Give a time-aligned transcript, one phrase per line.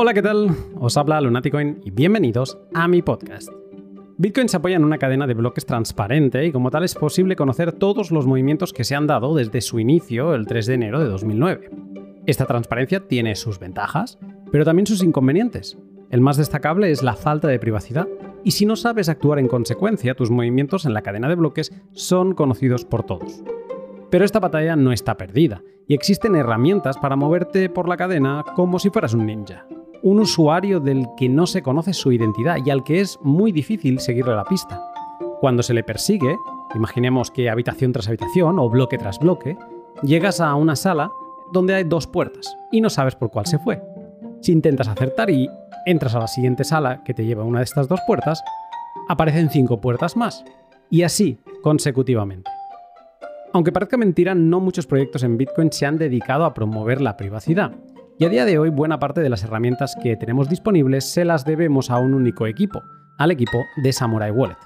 [0.00, 0.54] Hola, ¿qué tal?
[0.78, 3.48] Os habla Lunaticoin y bienvenidos a mi podcast.
[4.16, 7.72] Bitcoin se apoya en una cadena de bloques transparente y como tal es posible conocer
[7.72, 11.06] todos los movimientos que se han dado desde su inicio el 3 de enero de
[11.06, 11.70] 2009.
[12.26, 14.20] Esta transparencia tiene sus ventajas,
[14.52, 15.76] pero también sus inconvenientes.
[16.10, 18.06] El más destacable es la falta de privacidad,
[18.44, 22.34] y si no sabes actuar en consecuencia, tus movimientos en la cadena de bloques son
[22.34, 23.42] conocidos por todos.
[24.10, 28.78] Pero esta batalla no está perdida, y existen herramientas para moverte por la cadena como
[28.78, 29.66] si fueras un ninja.
[30.02, 33.98] Un usuario del que no se conoce su identidad y al que es muy difícil
[34.00, 34.80] seguirle la pista.
[35.40, 36.36] Cuando se le persigue,
[36.74, 39.56] imaginemos que habitación tras habitación o bloque tras bloque,
[40.02, 41.10] llegas a una sala
[41.52, 43.82] donde hay dos puertas y no sabes por cuál se fue.
[44.40, 45.48] Si intentas acertar y
[45.86, 48.42] entras a la siguiente sala que te lleva una de estas dos puertas,
[49.08, 50.44] aparecen cinco puertas más.
[50.90, 52.50] Y así, consecutivamente.
[53.52, 57.72] Aunque parezca mentira, no muchos proyectos en Bitcoin se han dedicado a promover la privacidad.
[58.20, 61.44] Y a día de hoy buena parte de las herramientas que tenemos disponibles se las
[61.44, 62.82] debemos a un único equipo,
[63.16, 64.56] al equipo de Samurai Wallet.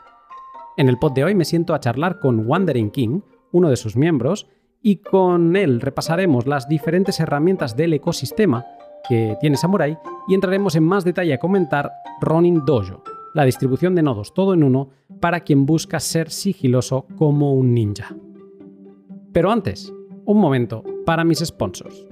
[0.79, 3.95] En el pod de hoy me siento a charlar con Wandering King, uno de sus
[3.95, 4.49] miembros,
[4.81, 8.65] y con él repasaremos las diferentes herramientas del ecosistema
[9.07, 11.93] que tiene Samurai y entraremos en más detalle a comentar
[12.23, 14.89] Ronin Dojo, la distribución de nodos todo en uno
[15.21, 18.17] para quien busca ser sigiloso como un ninja.
[19.31, 19.93] Pero antes,
[20.25, 22.07] un momento para mis sponsors.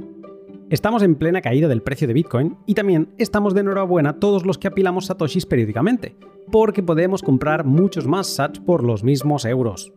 [0.71, 4.57] Estamos en plena caída del precio de Bitcoin y también estamos de enhorabuena todos los
[4.57, 6.15] que apilamos satoshis periódicamente,
[6.53, 9.93] porque podemos comprar muchos más sats por los mismos euros.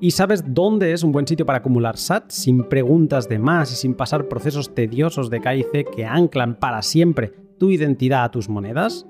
[0.00, 3.76] ¿Y sabes dónde es un buen sitio para acumular SAT sin preguntas de más y
[3.76, 9.06] sin pasar procesos tediosos de KIC que anclan para siempre tu identidad a tus monedas?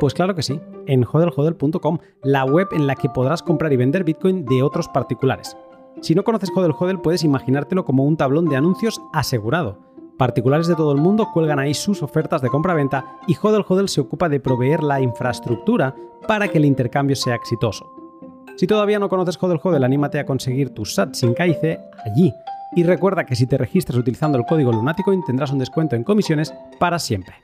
[0.00, 4.04] Pues claro que sí, en hodelhodel.com, la web en la que podrás comprar y vender
[4.04, 5.56] Bitcoin de otros particulares.
[6.02, 9.89] Si no conoces Hodel Hodel, puedes imaginártelo como un tablón de anuncios asegurado.
[10.20, 14.02] Particulares de todo el mundo cuelgan ahí sus ofertas de compra-venta y Hodel Hodel se
[14.02, 15.96] ocupa de proveer la infraestructura
[16.28, 17.90] para que el intercambio sea exitoso.
[18.58, 22.34] Si todavía no conoces Hodel Hodel, anímate a conseguir tu SAT sin KIC allí.
[22.76, 26.52] Y recuerda que si te registras utilizando el código Lunaticoin tendrás un descuento en comisiones
[26.78, 27.36] para siempre.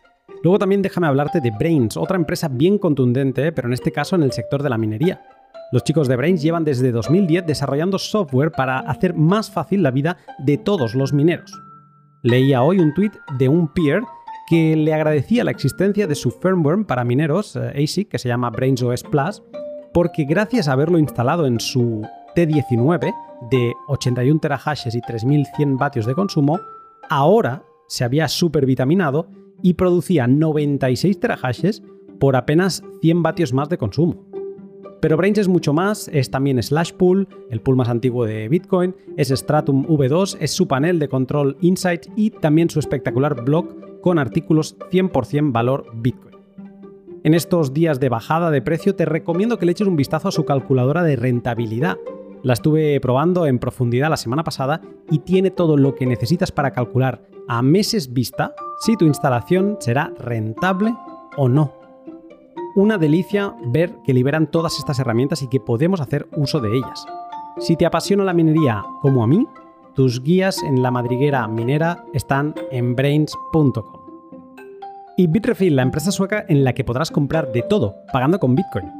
[0.42, 4.22] Luego también déjame hablarte de Brains, otra empresa bien contundente, pero en este caso en
[4.22, 5.22] el sector de la minería.
[5.72, 10.18] Los chicos de Brains llevan desde 2010 desarrollando software para hacer más fácil la vida
[10.40, 11.50] de todos los mineros.
[12.26, 14.02] Leía hoy un tweet de un peer
[14.48, 18.50] que le agradecía la existencia de su firmware para mineros, eh, ASIC, que se llama
[18.50, 19.44] Brains OS Plus,
[19.94, 22.02] porque gracias a haberlo instalado en su
[22.34, 23.14] T19
[23.48, 26.58] de 81 terahashes y 3100 vatios de consumo,
[27.08, 29.28] ahora se había supervitaminado
[29.62, 31.84] y producía 96 terahashes
[32.18, 34.35] por apenas 100 vatios más de consumo.
[35.00, 39.28] Pero Brains es mucho más, es también Slashpool, el pool más antiguo de Bitcoin, es
[39.28, 44.76] Stratum V2, es su panel de control Insight y también su espectacular blog con artículos
[44.90, 46.36] 100% valor Bitcoin.
[47.24, 50.32] En estos días de bajada de precio te recomiendo que le eches un vistazo a
[50.32, 51.96] su calculadora de rentabilidad.
[52.42, 54.80] La estuve probando en profundidad la semana pasada
[55.10, 60.12] y tiene todo lo que necesitas para calcular a meses vista si tu instalación será
[60.18, 60.94] rentable
[61.36, 61.75] o no.
[62.76, 67.06] Una delicia ver que liberan todas estas herramientas y que podemos hacer uso de ellas.
[67.58, 69.48] Si te apasiona la minería como a mí,
[69.94, 74.02] tus guías en la madriguera minera están en brains.com.
[75.16, 78.92] Y Bitrefill, la empresa sueca en la que podrás comprar de todo, pagando con Bitcoin.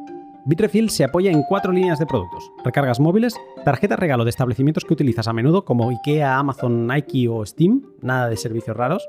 [0.47, 4.95] Bitrefill se apoya en cuatro líneas de productos: recargas móviles, tarjeta regalo de establecimientos que
[4.95, 9.07] utilizas a menudo como IKEA, Amazon, Nike o Steam, nada de servicios raros.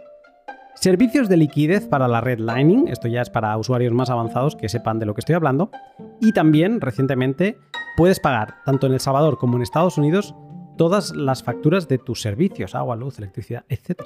[0.79, 4.69] Servicios de liquidez para la red Lightning, esto ya es para usuarios más avanzados que
[4.69, 5.71] sepan de lo que estoy hablando.
[6.21, 7.57] Y también, recientemente,
[7.97, 10.35] puedes pagar, tanto en El Salvador como en Estados Unidos,
[10.77, 14.03] todas las facturas de tus servicios, agua, luz, electricidad, etc.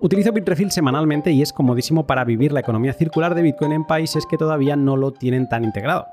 [0.00, 4.24] Utilizo Bitrefill semanalmente y es comodísimo para vivir la economía circular de Bitcoin en países
[4.24, 6.06] que todavía no lo tienen tan integrado.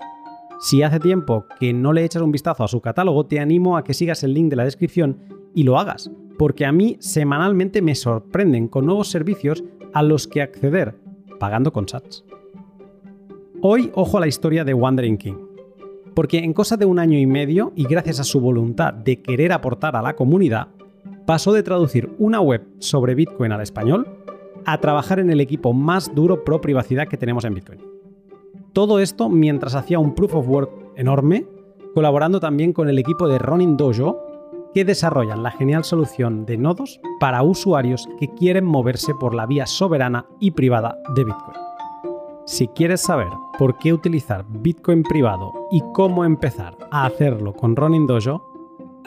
[0.59, 3.85] Si hace tiempo que no le echas un vistazo a su catálogo, te animo a
[3.85, 7.95] que sigas el link de la descripción y lo hagas, porque a mí semanalmente me
[7.95, 9.63] sorprenden con nuevos servicios
[9.93, 10.95] a los que acceder
[11.39, 12.23] pagando con sats.
[13.61, 15.35] Hoy ojo a la historia de Wandering King,
[16.13, 19.51] porque en cosa de un año y medio y gracias a su voluntad de querer
[19.51, 20.67] aportar a la comunidad,
[21.25, 24.07] pasó de traducir una web sobre Bitcoin al español
[24.65, 27.79] a trabajar en el equipo más duro pro privacidad que tenemos en Bitcoin.
[28.73, 31.45] Todo esto mientras hacía un proof of work enorme,
[31.93, 34.28] colaborando también con el equipo de Ronin Dojo,
[34.73, 39.65] que desarrollan la genial solución de nodos para usuarios que quieren moverse por la vía
[39.65, 41.57] soberana y privada de Bitcoin.
[42.45, 48.07] Si quieres saber por qué utilizar Bitcoin privado y cómo empezar a hacerlo con Ronin
[48.07, 48.43] Dojo,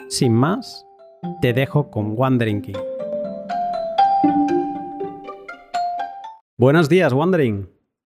[0.07, 0.85] sin más,
[1.41, 2.77] te dejo con Wandering King.
[6.57, 7.69] Buenos días, Wandering.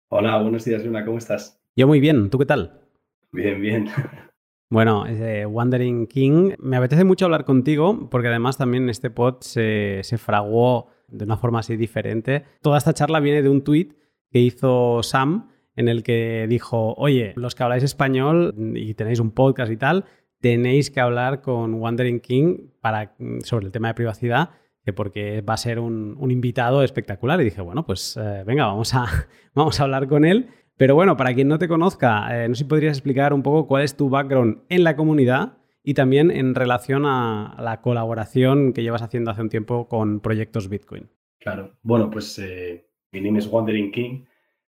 [0.10, 1.62] Hola, buenos días, Luna, ¿cómo estás?
[1.76, 2.82] Yo muy bien, ¿tú qué tal?
[3.32, 3.90] Bien, bien.
[4.70, 5.06] Bueno,
[5.48, 10.90] Wandering King, me apetece mucho hablar contigo porque además también este pod se, se fraguó
[11.08, 12.44] de una forma así diferente.
[12.62, 13.94] Toda esta charla viene de un tuit
[14.30, 19.32] que hizo Sam en el que dijo, oye, los que habláis español y tenéis un
[19.32, 20.06] podcast y tal,
[20.42, 24.50] tenéis que hablar con Wandering King para, sobre el tema de privacidad,
[24.84, 27.40] que porque va a ser un, invitado espectacular.
[27.42, 29.06] Y dije, bueno, pues eh, venga, vamos a,
[29.54, 30.50] vamos a hablar con él.
[30.78, 33.68] Pero bueno, para quien no te conozca, eh, no sé si podrías explicar un poco
[33.68, 38.84] cuál es tu background en la comunidad y también en relación a la colaboración que
[38.84, 41.10] llevas haciendo hace un tiempo con proyectos Bitcoin.
[41.40, 44.26] Claro, bueno, pues eh, mi nombre es Wandering King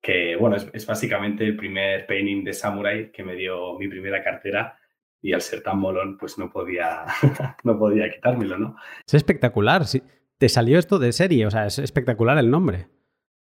[0.01, 4.79] que bueno, es, básicamente el primer painting de Samurai que me dio mi primera cartera
[5.21, 7.05] y al ser tan molón, pues no podía,
[7.65, 8.77] no podía quitármelo, ¿no?
[9.07, 10.03] Es espectacular, sí.
[10.39, 12.87] Te salió esto de serie, o sea, es espectacular el nombre.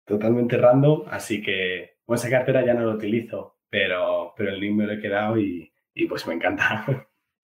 [0.04, 4.76] Totalmente random, así que bueno, esa cartera ya no la utilizo, pero, pero el link
[4.76, 6.86] me lo he quedado y, y pues me encanta.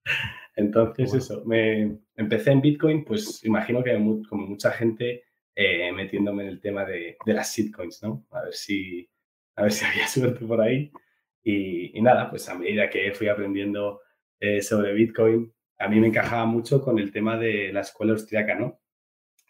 [0.55, 3.93] Entonces, eso, me empecé en Bitcoin, pues imagino que
[4.27, 5.23] como mucha gente
[5.53, 8.25] eh, metiéndome en el tema de, de, las shitcoins, ¿no?
[8.31, 9.07] A ver si,
[9.55, 10.91] a ver si había suerte por ahí.
[11.43, 14.01] Y, nada, pues a medida que fui aprendiendo
[14.39, 18.55] eh, sobre Bitcoin, a mí me encajaba mucho con el tema de la escuela austriaca,
[18.55, 18.79] ¿no?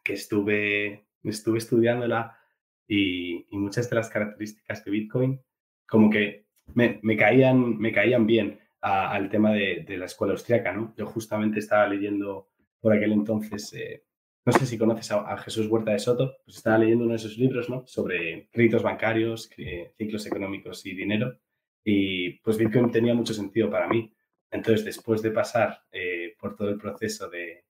[0.04, 2.38] Que estuve, estuve estudiándola
[2.88, 5.42] y, y muchas de las características de Bitcoin
[5.88, 10.72] como que me, me caían, me caían bien al tema de, de, la escuela austriaca,
[10.72, 10.94] ¿no?
[10.96, 12.50] Yo justamente estaba leyendo
[12.80, 14.06] por aquel entonces eh,
[14.46, 17.36] no sé si conoces a, Jesús Huerta de Soto, pues estaba leyendo uno de sus
[17.38, 17.84] libros, ¿no?
[17.88, 19.50] Sobre créditos bancarios,
[19.98, 21.40] ciclos económicos y dinero.
[21.84, 24.14] Y pues Bitcoin tenía mucho sentido para mí.
[24.52, 27.66] Entonces, después de pasar eh, por todo el proceso de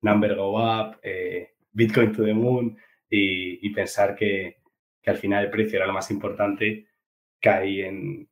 [0.00, 2.74] Number Go Up, eh, Bitcoin to the Moon
[3.10, 4.62] y, pensar que,
[5.06, 6.86] al final el precio era lo más importante,
[7.40, 8.28] caí en,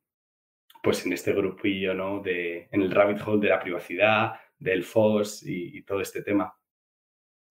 [0.81, 2.19] pues en este grupillo, ¿no?
[2.19, 6.55] De, en el rabbit hole de la privacidad, del FOS y todo este tema.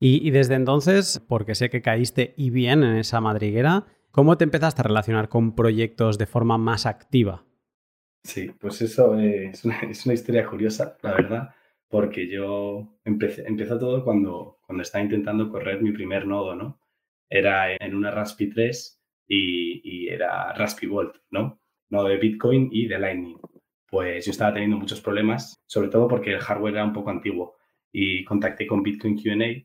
[0.05, 4.81] Y, desde entonces, porque sé que caíste y bien en esa madriguera, ¿cómo te empezaste
[4.81, 7.45] a relacionar con proyectos de forma más activa?
[8.25, 11.55] Sí, pues eso es una, historia curiosa, la verdad,
[11.89, 16.81] porque yo empecé, empezó todo cuando, cuando estaba intentando correr mi primer nodo, ¿no?
[17.35, 21.59] Era en una Raspi 3 y, y era Raspi Volt, ¿no?
[21.89, 23.39] Nodo de Bitcoin y de Lightning.
[23.89, 27.57] Pues yo estaba teniendo muchos problemas, sobre todo porque el hardware era un poco antiguo
[27.91, 29.65] y contacté con Bitcoin QA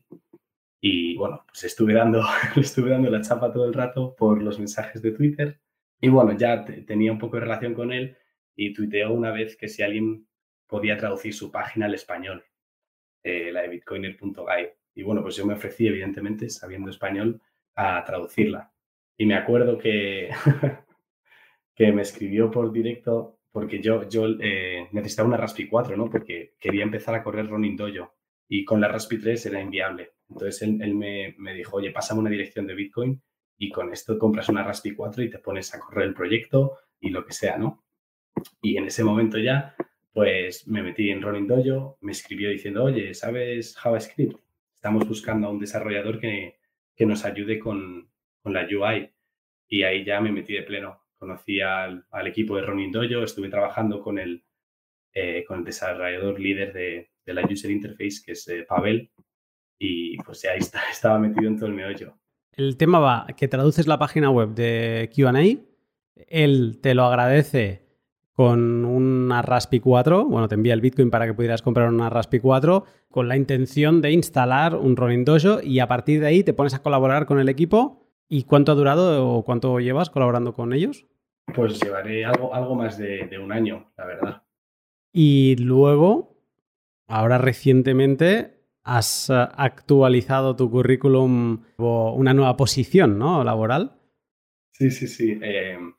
[0.80, 2.22] y bueno, pues estuve dando,
[2.56, 5.60] estuve dando la chapa todo el rato por los mensajes de Twitter.
[6.00, 8.16] Y bueno, ya tenía un poco de relación con él
[8.54, 10.26] y tuiteó una vez que si alguien
[10.66, 12.44] podía traducir su página al español,
[13.24, 14.68] eh, la de bitcoiner.guy.
[14.94, 17.40] Y bueno, pues yo me ofrecí, evidentemente, sabiendo español,
[17.78, 18.72] a traducirla.
[19.16, 20.30] Y me acuerdo que,
[21.74, 26.10] que me escribió por directo porque yo, yo eh, necesitaba una Raspi 4, ¿no?
[26.10, 28.14] Porque quería empezar a correr Ronin Dojo
[28.48, 30.12] y con la Raspi 3 era inviable.
[30.28, 33.22] Entonces él, me, dijo, oye, pásame una dirección de Bitcoin
[33.56, 37.10] y con esto compras una Raspi 4 y te pones a correr el proyecto y
[37.10, 37.84] lo que sea, ¿no?
[38.60, 39.74] Y en ese momento ya,
[40.12, 44.36] pues me metí en Rolling Dojo, me escribió diciendo, oye, ¿sabes JavaScript?
[44.74, 46.57] Estamos buscando a un desarrollador que,
[47.06, 48.10] nos ayude con,
[48.44, 49.10] la UI.
[49.68, 51.02] Y ahí ya me metí de pleno.
[51.18, 54.44] Conocí al, equipo de Rolling Dojo, estuve trabajando con el,
[55.12, 59.10] eh, con el desarrollador líder de, de la User Interface, que es eh, Pavel,
[59.78, 62.18] y pues ahí está, estaba metido en todo el meollo.
[62.52, 65.32] El tema va que traduces la página web de QA,
[66.26, 67.87] él te lo agradece
[68.38, 72.38] con una Raspi 4, bueno, te envía el Bitcoin para que pudieras comprar una Raspi
[72.38, 76.52] 4, con la intención de instalar un Rolling Dojo y a partir de ahí te
[76.52, 78.06] pones a colaborar con el equipo.
[78.28, 81.08] ¿Y cuánto ha durado o cuánto llevas colaborando con ellos?
[81.52, 84.42] Pues llevaré algo, algo más de, de un año, la verdad.
[85.12, 86.36] Y luego
[87.08, 93.42] ahora recientemente has eh, actualizado tu currículum o una nueva posición ¿no?
[93.42, 93.98] laboral.
[94.70, 95.40] Sí, sí, sí.
[95.42, 95.92] Em,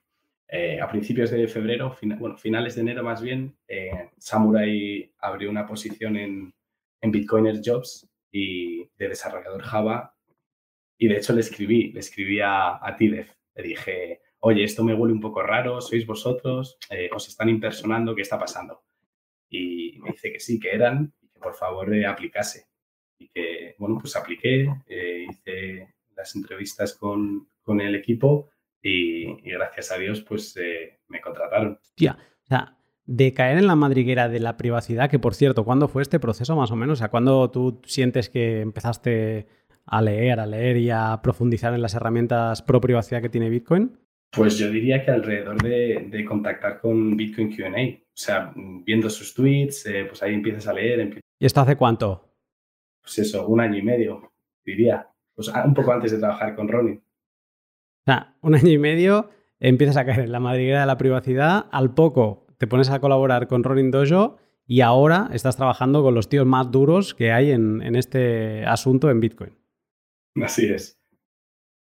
[0.52, 5.66] eh, a principios de febrero, bueno, finales de enero más bien, eh, Samurai abrió una
[5.66, 6.54] posición en,
[7.02, 10.16] en Bitcoiner Jobs y de desarrollador Java.
[10.98, 13.34] Y de hecho le escribí, le escribí a, a Tidef.
[13.56, 16.78] Le dije, oye, esto me huele un poco raro, sois vosotros,
[17.14, 18.84] os están impersonando, ¿qué está pasando?
[19.50, 22.68] y me dice que sí, que eran y que por favor eh, aplicase.
[23.18, 28.50] Y que, bueno, pues apliqué, eh, hice las entrevistas con, con el equipo
[28.82, 31.80] y, gracias a Dios pues eh, me contrataron.
[31.96, 35.88] Tía, o sea, de caer en la madriguera de la privacidad, que por cierto, ¿cuándo
[35.88, 36.94] fue este proceso más o menos?
[36.94, 39.48] O sea, ¿cuándo tú sientes que empezaste
[39.86, 43.98] a leer, a leer y a profundizar en las herramientas pro privacidad que tiene Bitcoin?
[44.32, 49.88] Pues yo diría que alrededor de, contactar con Bitcoin QA, o sea, viendo sus tweets,
[49.88, 51.20] eh, pues ahí empiezas a leer.
[51.40, 52.30] ¿Y esto hace cuánto?
[53.02, 54.32] Pues eso, un año y medio,
[54.64, 55.08] diría.
[55.34, 57.00] Pues un poco antes de trabajar con Ronnie.
[58.10, 61.68] O sea, un año y medio empiezas a caer en la madriguera de la privacidad,
[61.72, 66.28] al poco te pones a colaborar con Ronin Dojo y ahora estás trabajando con los
[66.28, 69.60] tíos más duros que hay en, en este asunto en Bitcoin.
[70.42, 71.00] Así es.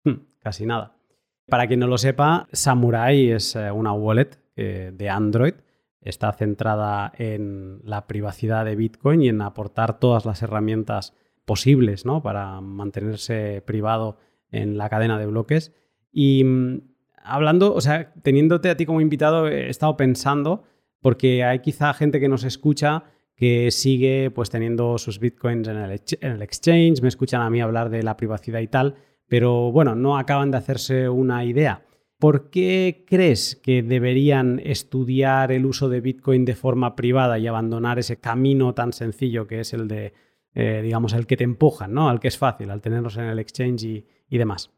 [0.05, 0.99] Hmm, casi nada.
[1.47, 5.55] Para quien no lo sepa, Samurai es eh, una wallet eh, de Android.
[6.03, 11.15] Está centrada en la privacidad de Bitcoin y en aportar todas las herramientas
[11.47, 12.23] posibles ¿no?
[12.23, 14.19] para mantenerse privado
[14.51, 15.73] en la cadena de bloques.
[16.21, 16.81] Y mm,
[17.23, 20.65] hablando, o sea, teniéndote a ti como invitado, he estado pensando,
[21.01, 23.05] porque hay quizá gente que nos escucha
[23.37, 27.61] que sigue pues teniendo sus bitcoins en el, en el exchange, me escuchan a mí
[27.61, 28.97] hablar de la privacidad y tal,
[29.29, 31.85] pero bueno, no acaban de hacerse una idea.
[32.19, 38.01] ¿Por qué crees que deberían estudiar el uso de Bitcoin de forma privada y abandonar
[38.01, 40.15] ese camino tan sencillo que es el de,
[40.53, 42.09] eh, digamos, el que te empujan, ¿no?
[42.09, 44.73] Al que es fácil, al tenerlos en el exchange y, demás.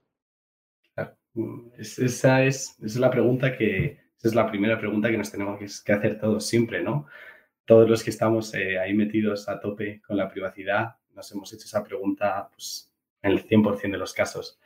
[1.78, 6.46] Esa, es, la pregunta que, es la primera pregunta que nos tenemos que, hacer todos
[6.46, 7.06] siempre, ¿no?
[7.64, 11.64] Todos los que estamos eh, ahí metidos a tope con la privacidad, nos hemos hecho
[11.64, 14.58] esa pregunta pues, en el 100% de los casos.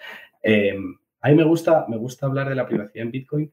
[0.42, 0.75] Eh,
[1.21, 3.52] a mí me gusta, me gusta hablar de la privacidad en Bitcoin,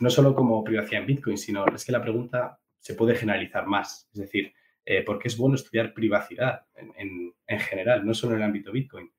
[0.00, 4.08] no solo como privacidad en Bitcoin, sino es que la pregunta se puede generalizar más.
[4.12, 4.52] Es decir,
[4.84, 9.10] eh, ¿por qué es bueno estudiar privacidad en, general, no solo en el ámbito Bitcoin?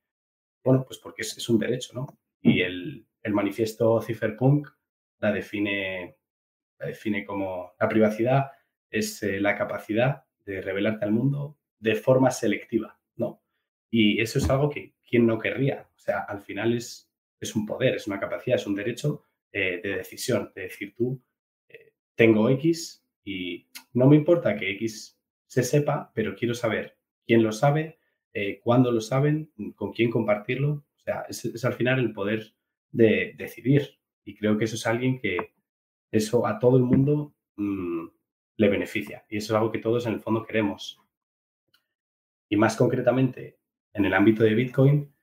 [0.64, 2.08] Bueno, pues porque es, un derecho, ¿no?
[2.42, 4.68] Y el, manifiesto Cypherpunk
[5.20, 6.18] la define,
[6.80, 8.52] la define como la privacidad
[8.90, 13.42] es eh, la capacidad de revelarte al mundo de forma selectiva, ¿no?
[13.90, 15.88] Y eso es algo que, ¿quién no querría?
[15.96, 17.10] O sea, al final es,
[17.40, 21.22] es un poder, es una capacidad, es un derecho eh, de decisión, de decir tú,
[21.70, 27.44] eh, tengo X y no me importa que X se sepa, pero quiero saber quién
[27.44, 28.00] lo sabe,
[28.64, 30.86] cuándo lo saben, con quién compartirlo.
[30.96, 32.56] O sea, es, al final el poder
[32.92, 34.00] de decidir.
[34.24, 35.54] Y creo que eso es alguien que
[36.12, 38.08] eso a todo el mundo mm,
[38.58, 39.26] le beneficia.
[39.30, 41.00] Y eso es algo que todos en el fondo queremos.
[42.50, 43.60] Y más concretamente,
[43.94, 45.14] en el ámbito de Bitcoin,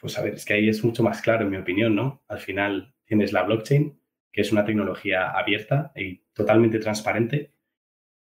[0.00, 2.22] pues a ver, es que ahí es mucho más claro, en mi opinión, ¿no?
[2.28, 4.00] Al final tienes la blockchain,
[4.32, 7.52] que es una tecnología abierta y totalmente transparente.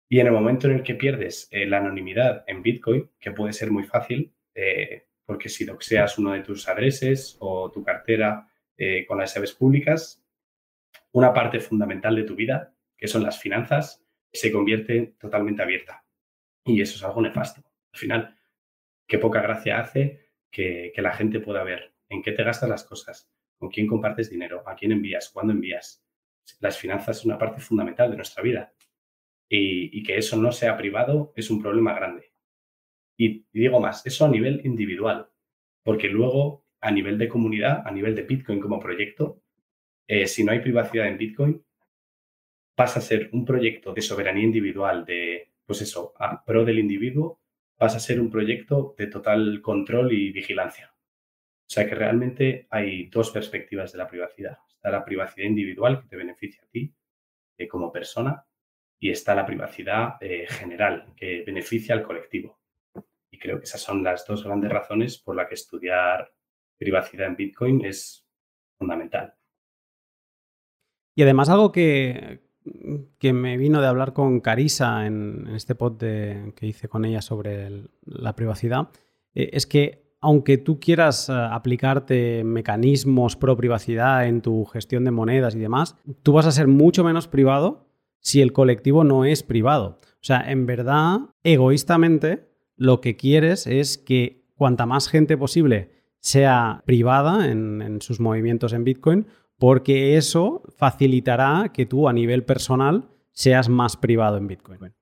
[0.08, 3.52] Y en el momento en el que pierdes eh, la anonimidad en Bitcoin, que puede
[3.52, 9.04] ser muy fácil, eh, porque si doxeas uno de tus adreses o tu cartera eh,
[9.06, 10.24] con las llaves públicas,
[11.12, 16.04] una parte fundamental de tu vida, que son las finanzas, se convierte totalmente abierta.
[16.64, 17.62] Y eso es algo nefasto.
[17.92, 18.38] Al final,
[19.06, 23.30] qué poca gracia hace que, la gente pueda ver en qué te gastas las cosas,
[23.58, 26.04] con quién compartes dinero, a quién envías, cuándo envías.
[26.60, 28.72] Las finanzas son una parte fundamental de nuestra vida
[29.48, 32.31] y, que eso no sea privado es un problema grande.
[33.16, 35.28] Y, digo más, eso a nivel individual,
[35.82, 39.42] porque luego a nivel de comunidad, a nivel de Bitcoin como proyecto,
[40.08, 41.64] eh, si no hay privacidad en Bitcoin,
[42.74, 47.40] pasa a ser un proyecto de soberanía individual, de, pues eso, a pro del individuo,
[47.78, 50.92] vas a ser un proyecto de total control y vigilancia.
[50.92, 54.58] O sea que realmente hay dos perspectivas de la privacidad.
[54.68, 56.94] Está la privacidad individual que te beneficia a ti
[57.56, 58.44] eh, como persona
[58.98, 62.61] y está la privacidad eh, general que beneficia al colectivo.
[63.32, 66.32] Y creo que esas son las dos grandes razones por las que estudiar
[66.78, 68.24] privacidad en Bitcoin es
[68.78, 69.34] fundamental.
[71.14, 72.42] Y además algo que,
[73.18, 77.88] que me vino de hablar con Carisa en, este pod que hice con ella sobre
[78.04, 78.90] la privacidad,
[79.34, 85.10] eh, es que aunque tú quieras eh, aplicarte mecanismos pro privacidad en tu gestión de
[85.10, 87.88] monedas y demás, tú vas a ser mucho menos privado
[88.20, 89.98] si el colectivo no es privado.
[90.04, 92.51] O sea, en verdad, egoístamente,
[92.82, 98.84] lo que quieres es que cuanta más gente posible sea privada en sus movimientos en
[98.84, 99.26] Bitcoin,
[99.58, 104.92] porque eso facilitará que tú a nivel personal seas más privado en Bitcoin.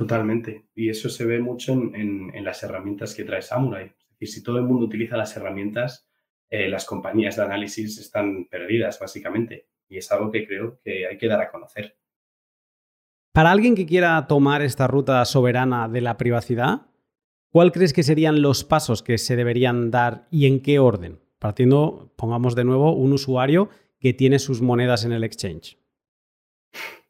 [0.00, 0.66] Totalmente.
[0.74, 3.92] Y eso se ve mucho en, las herramientas que trae Samurai.
[4.18, 6.08] Decir, si todo el mundo utiliza las herramientas,
[6.48, 9.68] eh, las compañías de análisis están perdidas, básicamente.
[9.88, 11.96] Y es algo que creo que hay que dar a conocer.
[13.32, 16.86] Para alguien que quiera tomar esta ruta soberana de la privacidad,
[17.50, 21.18] ¿cuál crees que serían los pasos que se deberían dar y en qué orden?
[21.40, 25.78] partiendo, pongamos de nuevo, un usuario que tiene sus monedas en el exchange?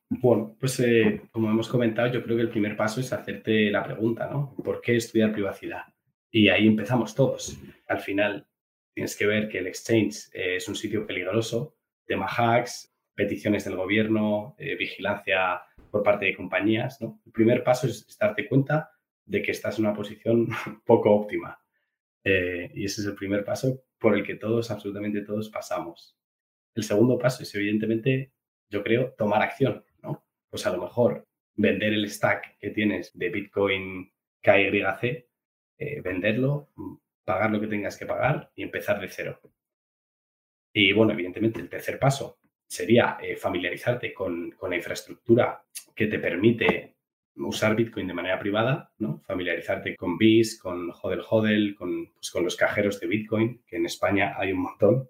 [0.08, 3.84] Bueno, pues eh, como hemos comentado, yo creo que el primer paso es hacerte la
[3.84, 4.54] pregunta, ¿no?
[4.64, 5.82] ¿Por qué estudiar privacidad?
[6.30, 7.58] Y ahí empezamos todos.
[7.86, 8.46] Al final,
[8.94, 13.76] tienes que ver que el exchange eh, es un sitio peligroso, tema hacks, peticiones del
[13.76, 17.00] gobierno, eh, vigilancia por parte de compañías.
[17.00, 18.90] El primer paso es, darte cuenta
[19.30, 20.48] de que estás en una posición
[20.84, 21.58] poco óptima.
[22.24, 26.18] Eh, y ese es el primer paso por el que todos, absolutamente todos, pasamos.
[26.74, 28.32] El segundo paso es, evidentemente,
[28.68, 29.84] yo creo, tomar acción.
[30.02, 30.24] ¿no?
[30.50, 35.28] Pues a lo mejor vender el stack que tienes de Bitcoin KYC,
[35.78, 36.68] eh, venderlo,
[37.24, 39.40] pagar lo que tengas que pagar y empezar de cero.
[40.72, 46.96] Y bueno, evidentemente, el tercer paso sería eh, familiarizarte con, la infraestructura que te permite
[47.36, 49.20] usar Bitcoin de manera privada, ¿no?
[49.26, 53.86] Familiarizarte con BIS, con Hodel Hodel, con, pues, con los cajeros de Bitcoin, que en
[53.86, 55.08] España hay un montón.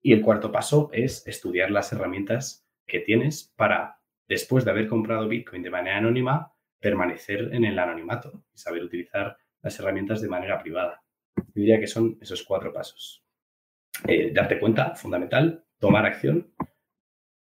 [0.00, 5.28] Y el cuarto paso es estudiar las herramientas que tienes para, después de haber comprado
[5.28, 10.62] Bitcoin de manera anónima, permanecer en el anonimato y saber utilizar las herramientas de manera
[10.62, 11.02] privada.
[11.36, 13.24] Yo diría que son esos cuatro pasos.
[14.06, 16.52] Eh, darte cuenta, fundamental, tomar acción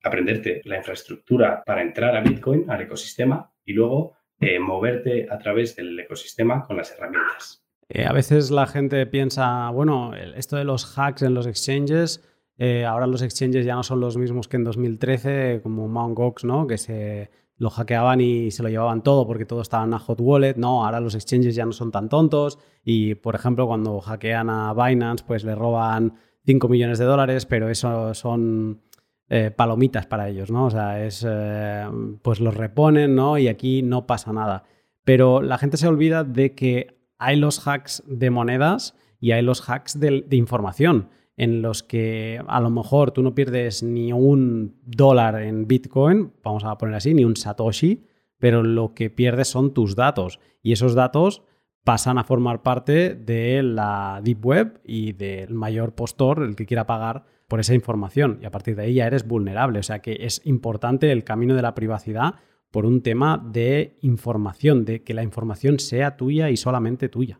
[0.02, 5.76] aprenderte la infraestructura para entrar a Bitcoin, al ecosistema, y luego eh, moverte a través
[5.76, 7.64] del ecosistema con las herramientas.
[7.88, 12.26] Eh, a veces la gente piensa, bueno, esto de los hacks en los exchanges,
[12.58, 16.14] eh, ahora los exchanges ya no son los mismos que en 2013, como Mt.
[16.14, 16.66] Gox, ¿no?
[16.66, 20.54] Que se lo hackeaban y se lo llevaban todo porque todo estaba en hot wallet.
[20.56, 24.74] No, ahora los exchanges ya no son tan tontos y, por ejemplo, cuando hackean a
[24.74, 28.82] Binance, pues le roban 5 millones de dólares, pero eso son
[29.28, 30.66] eh, palomitas para ellos, ¿no?
[30.66, 31.86] O sea, es, eh,
[32.22, 33.38] pues los reponen, ¿no?
[33.38, 34.64] Y aquí no pasa nada.
[35.04, 39.68] Pero la gente se olvida de que hay los hacks de monedas y hay los
[39.68, 45.40] hacks de, información en los que a lo mejor tú no pierdes ni un dólar
[45.40, 48.04] en Bitcoin, vamos a poner así, ni un Satoshi,
[48.38, 50.40] pero lo que pierdes son tus datos.
[50.62, 51.42] Y esos datos
[51.84, 56.86] pasan a formar parte de la Deep Web y del mayor postor, el que quiera
[56.86, 59.78] pagar por esa información y a partir de ahí ya eres vulnerable.
[59.78, 62.36] O sea que es importante el camino de la privacidad
[62.70, 67.38] por un tema de información, de que la información sea tuya y solamente tuya.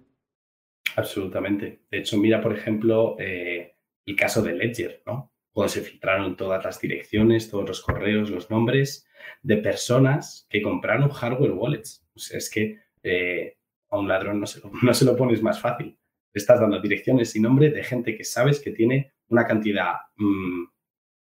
[0.97, 1.87] Absolutamente.
[1.91, 5.33] De hecho, mira, por ejemplo, eh, el caso de Ledger, ¿no?
[5.51, 9.07] Cuando se filtraron todas las direcciones, todos los correos, los nombres
[9.43, 12.07] de personas que compraron hardware wallets.
[12.15, 13.57] O sea, es que eh,
[13.89, 15.99] a un ladrón no se, lo, no se lo pones más fácil.
[16.35, 20.65] estás dando direcciones y nombre de gente que sabes que tiene una cantidad mm,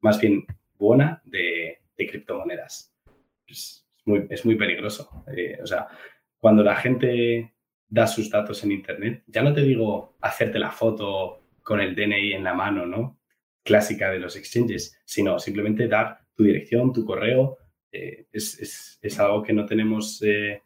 [0.02, 0.45] más bien
[0.78, 2.91] buena de, criptomonedas.
[3.45, 5.24] Es, muy, es, muy, peligroso.
[5.36, 5.88] Eh, o sea,
[6.39, 7.54] cuando la gente
[7.88, 12.34] da sus datos en Internet, ya no te digo hacerte la foto con el DNI
[12.34, 13.19] en la mano, ¿no?
[13.63, 17.60] Clásica de los exchanges, sino simplemente dar tu dirección, tu correo.
[17.91, 20.63] Eh, es, es, algo que no tenemos, eh,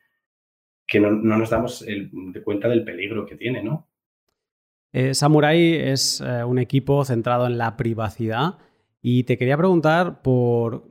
[0.88, 3.90] que no, no, nos damos de cuenta del peligro que tiene, ¿no?
[4.98, 8.60] Eh, Samurai es eh, un equipo centrado en la privacidad
[9.02, 10.86] y te quería preguntar por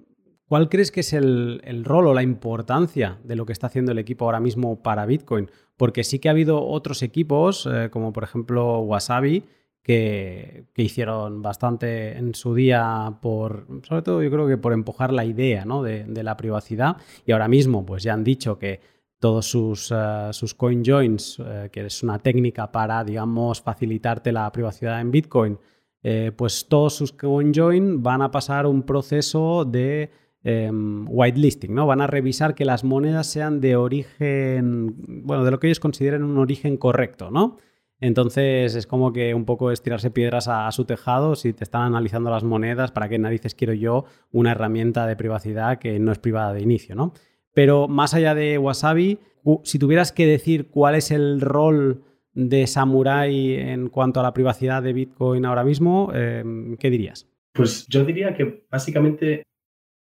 [0.47, 3.99] cuál crees que es el, rol o la importancia de lo que está haciendo el
[3.99, 8.25] equipo ahora mismo para Bitcoin, porque sí que ha habido otros equipos, eh, como por
[8.25, 9.45] ejemplo Wasabi,
[9.83, 15.25] que, hicieron bastante en su día por, sobre todo yo creo que por empujar la
[15.25, 16.99] idea de, de la privacidad.
[17.25, 18.81] Y ahora mismo pues ya han dicho que
[19.25, 24.53] todos sus, uh, sus coin joins, eh, que es una técnica para, digamos, facilitarte la
[24.53, 25.59] privacidad en Bitcoin,
[26.03, 30.11] eh, pues todos sus coin join van a pasar un proceso de
[30.43, 31.87] em, whitelisting, ¿no?
[31.87, 36.23] Van a revisar que las monedas sean de origen, bueno, de lo que ellos consideren
[36.23, 37.57] un origen correcto, ¿no?
[38.01, 41.65] Entonces es como que un poco es tirarse piedras a, a, su tejado si te
[41.65, 46.13] están analizando las monedas, ¿para qué narices quiero yo una herramienta de privacidad que no
[46.13, 47.15] es privada de inicio, ¿no?
[47.55, 49.19] Pero más allá de Wasabi,
[49.63, 54.83] si tuvieras que decir cuál es el rol de Samurai en cuanto a la privacidad
[54.83, 57.31] de Bitcoin ahora mismo, em, ¿qué dirías?
[57.53, 59.45] Pues yo diría que básicamente,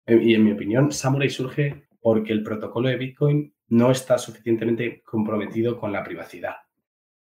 [0.07, 5.79] y en mi opinión, Samurai surge porque el protocolo de Bitcoin no está suficientemente comprometido
[5.79, 6.55] con la privacidad.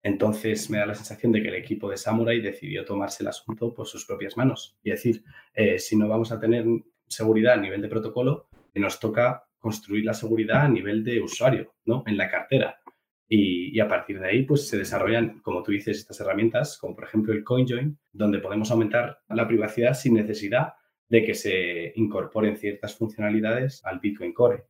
[0.01, 3.73] Entonces me da la sensación de que el equipo de Samurai decidió tomarse el asunto
[3.73, 6.65] por sus propias manos y decir, eh, si no vamos a tener
[7.07, 12.03] seguridad a nivel de protocolo, nos toca construir la seguridad a nivel de usuario, ¿no?
[12.05, 12.79] En la cartera.
[13.27, 17.05] Y, a partir de ahí, pues se desarrollan, como tú dices, estas herramientas, como por
[17.05, 20.73] ejemplo el CoinJoin, donde podemos aumentar la privacidad sin necesidad
[21.09, 24.65] de que se incorporen ciertas funcionalidades al Bitcoin Core.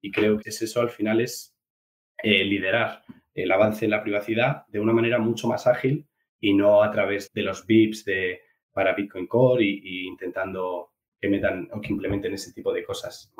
[0.00, 1.54] Y creo que es eso al final es
[2.22, 3.02] eh, liderar
[3.34, 6.06] el avance en la privacidad de una manera mucho más ágil
[6.40, 8.40] y no a través de los VIPs de,
[8.72, 13.30] para Bitcoin Core y, y intentando que metan o que implementen ese tipo de cosas.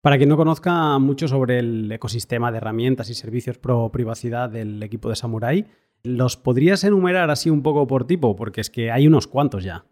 [0.00, 4.82] Para quien no conozca mucho sobre el ecosistema de herramientas y servicios pro privacidad del
[4.82, 5.66] equipo de Samurai,
[6.04, 8.36] ¿Los podrías enumerar así un poco por tipo?
[8.36, 9.84] Porque es que hay unos cuantos ya.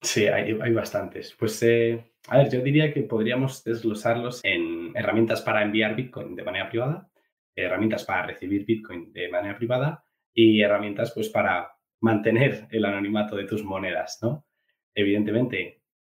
[0.00, 1.34] Sí, hay, bastantes.
[1.38, 6.44] Pues, eh, a ver, yo diría que podríamos desglosarlos en herramientas para enviar Bitcoin de
[6.44, 7.10] manera privada,
[7.54, 13.44] herramientas para recibir Bitcoin de manera privada y herramientas pues para mantener el anonimato de
[13.44, 14.46] tus monedas, ¿no?
[14.94, 15.77] Evidentemente,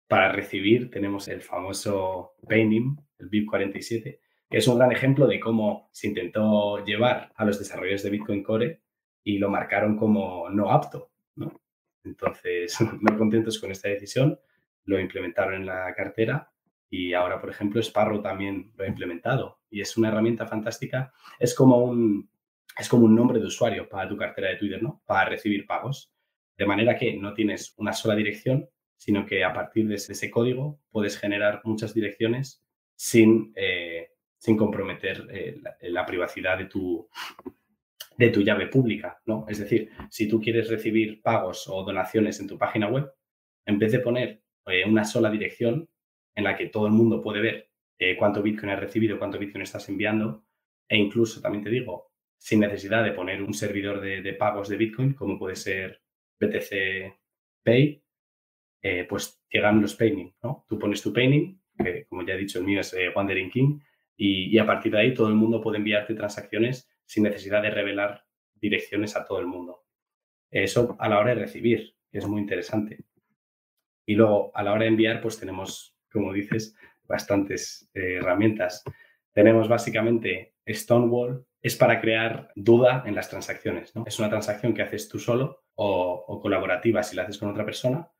[0.08, 4.18] para recibir tenemos el famoso Paynim, el BIP47,
[4.50, 8.42] que es un gran ejemplo de cómo se intentó llevar a los desarrolladores de Bitcoin
[8.42, 8.80] Core
[9.22, 11.52] y lo marcaron como no apto, ¿no?
[12.04, 14.40] Entonces, no contentos con esta decisión,
[14.84, 16.50] lo implementaron en la cartera
[16.88, 21.12] y ahora, por ejemplo, Sparrow también lo ha implementado y es una herramienta fantástica.
[21.38, 22.30] Es como un,
[22.78, 25.02] es como un nombre de usuario para tu cartera de Twitter, ¿no?
[25.04, 26.10] Para recibir pagos.
[26.56, 28.68] De manera que no tienes una sola dirección,
[28.98, 32.62] sino que a partir de ese, código puedes generar muchas direcciones
[32.94, 37.08] sin, eh, sin comprometer eh, la, privacidad de tu,
[38.16, 39.46] de tu llave pública, ¿no?
[39.48, 43.10] Es decir, si tú quieres recibir pagos o donaciones en tu página web,
[43.64, 45.88] en vez de poner eh, una sola dirección
[46.34, 47.68] en la que todo el mundo puede ver
[48.16, 50.44] cuánto Bitcoin has recibido, cuánto Bitcoin estás enviando,
[50.88, 55.14] e incluso, también te digo, sin necesidad de poner un servidor de, pagos de Bitcoin,
[55.14, 56.00] como puede ser
[56.40, 57.18] BTC
[57.64, 58.02] Pay,
[58.82, 60.64] eh, pues llegan los paying, ¿no?
[60.68, 63.80] Tú pones tu paying, que como ya he dicho, el mío es eh, Wandering King,
[64.16, 68.24] y, a partir de ahí todo el mundo puede enviarte transacciones sin necesidad de revelar
[68.54, 69.84] direcciones a todo el mundo.
[70.50, 73.04] Eso a la hora de recibir, que es muy interesante.
[74.04, 78.82] Y luego, a la hora de enviar, pues tenemos, como dices, bastantes eh, herramientas.
[79.32, 83.92] Tenemos básicamente Stonewall, es para crear duda en las transacciones.
[84.06, 88.10] Es una transacción que haces tú solo o, colaborativa si la haces con otra persona,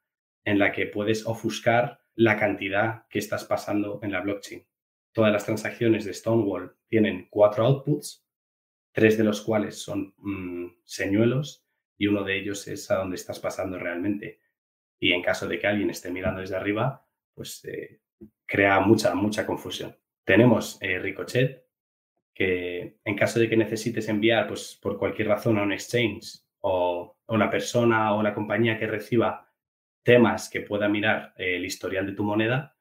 [0.49, 4.67] en la que puedes ofuscar la cantidad que estás pasando en la blockchain.
[5.13, 8.27] Todas las transacciones de Stonewall tienen cuatro outputs,
[8.93, 11.65] tres de los cuales son mm, señuelos
[11.97, 14.41] y uno de ellos es a donde estás pasando realmente.
[14.99, 18.01] Y en caso de que alguien esté mirando desde arriba, pues eh,
[18.47, 19.97] crea mucha, mucha confusión.
[20.25, 21.67] Tenemos eh, Ricochet,
[22.35, 27.17] que en caso de que necesites enviar pues, por cualquier razón a un exchange o,
[27.29, 29.48] la persona o la compañía que reciba
[30.09, 32.75] temas que pueda mirar el historial de tu moneda,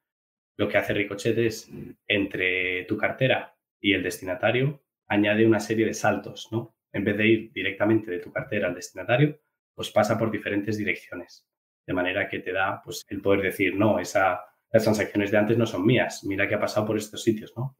[0.56, 1.70] lo que hace Ricochet es
[2.06, 6.74] entre tu cartera y el destinatario añade una serie de saltos, ¿no?
[6.90, 9.38] En vez de ir directamente de tu cartera al destinatario,
[9.74, 11.46] pues pasa por diferentes direcciones.
[11.86, 14.40] De manera que te da pues, el poder decir, no, esa,
[14.72, 17.76] las transacciones de antes no son mías, mira que ha pasado por estos sitios, ¿no?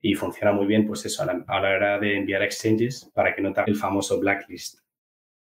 [0.00, 3.52] y funciona muy bien, pues eso, a la, hora de enviar exchanges para que no
[3.52, 4.80] te el famoso blacklist.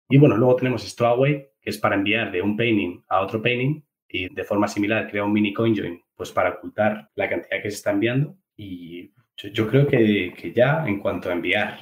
[0.10, 3.84] Y bueno, luego tenemos Stowaway, que es para enviar de un painting a otro painting
[4.08, 7.78] y de forma similar crea un mini coinjoin, pues para ocultar la cantidad que se
[7.78, 8.38] está enviando.
[8.56, 11.78] Y yo, creo que, que, ya en cuanto a enviar.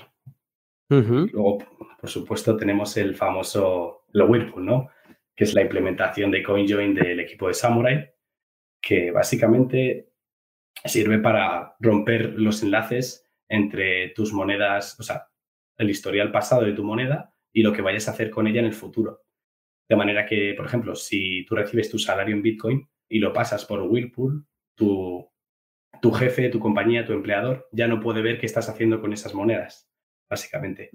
[0.90, 1.60] Luego,
[2.00, 4.90] por supuesto, tenemos el famoso, lo Whirlpool, ¿no?
[5.36, 8.12] Que es la implementación de CoinJoin del equipo de Samurai,
[8.82, 10.10] que básicamente
[10.84, 15.28] sirve para romper los enlaces entre tus monedas, o sea,
[15.78, 18.66] el historial pasado de tu moneda y lo que vayas a hacer con ella en
[18.66, 19.22] el futuro.
[19.88, 23.64] De manera que, por ejemplo, si tú recibes tu salario en Bitcoin y lo pasas
[23.64, 25.26] por Whirlpool, tu,
[26.02, 29.34] tu jefe, tu compañía, tu empleador ya no puede ver qué estás haciendo con esas
[29.34, 29.90] monedas,
[30.30, 30.92] básicamente.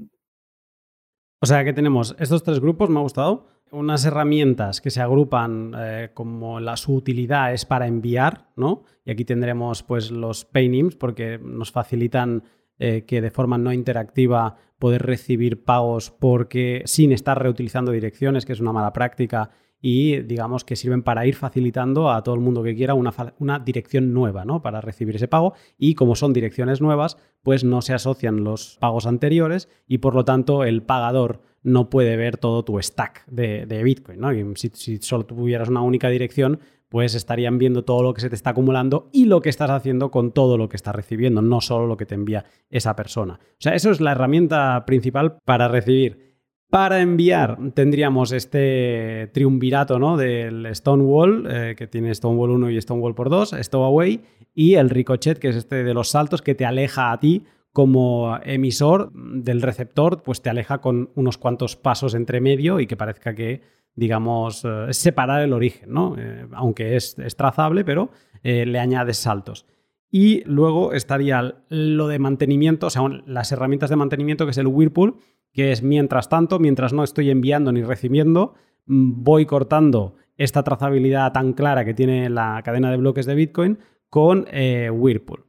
[1.41, 5.73] O sea que tenemos estos tres grupos, me ha gustado unas herramientas que se agrupan
[5.79, 8.85] eh, como la, su utilidad es para enviar, ¿no?
[9.07, 12.43] Y aquí tendremos pues los paynims porque nos facilitan
[12.81, 18.55] eh, que de forma no interactiva poder recibir pagos porque sin estar reutilizando direcciones, que
[18.55, 19.51] es una mala práctica,
[19.83, 23.59] y digamos que sirven para ir facilitando a todo el mundo que quiera una, una,
[23.59, 24.63] dirección nueva ¿no?
[24.63, 29.07] para recibir ese pago y como son direcciones nuevas, pues no se asocian los pagos
[29.07, 34.21] anteriores y por lo tanto el pagador no puede ver todo tu stack de, Bitcoin.
[34.21, 34.31] ¿no?
[34.55, 36.61] si, si, solo tuvieras una única dirección,
[36.91, 40.11] pues estarían viendo todo lo que se te está acumulando y lo que estás haciendo
[40.11, 43.39] con todo lo que estás recibiendo, no solo lo que te envía esa persona.
[43.41, 46.37] O sea, eso es la herramienta principal para recibir.
[46.69, 50.17] Para enviar tendríamos este triunvirato ¿no?
[50.17, 54.21] del Stonewall, eh, que tiene Stonewall 1 y Stonewall por 2, Stowaway,
[54.53, 58.37] y el Ricochet, que es este de los saltos que te aleja a ti como
[58.43, 63.35] emisor del receptor, pues te aleja con unos cuantos pasos entre medio y que parezca
[63.35, 63.63] que,
[63.95, 66.17] digamos, eh, separar el origen, ¿no?
[66.19, 68.11] Eh, aunque es, trazable, pero
[68.43, 69.67] eh, le añades saltos.
[70.11, 74.67] Y luego estaría lo de mantenimiento, o sea, las herramientas de mantenimiento, que es el
[74.67, 75.17] Whirlpool,
[75.53, 78.55] que es mientras tanto, mientras no estoy enviando ni recibiendo,
[78.87, 83.79] mm, voy cortando esta trazabilidad tan clara que tiene la cadena de bloques de Bitcoin
[84.09, 84.47] con
[84.91, 85.45] Whirlpool.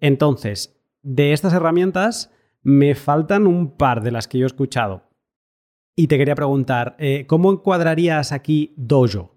[0.00, 5.09] Entonces, de estas herramientas me faltan un par de las que yo he escuchado.
[5.96, 9.36] Y te quería preguntar, eh, ¿cómo encuadrarías aquí Dojo?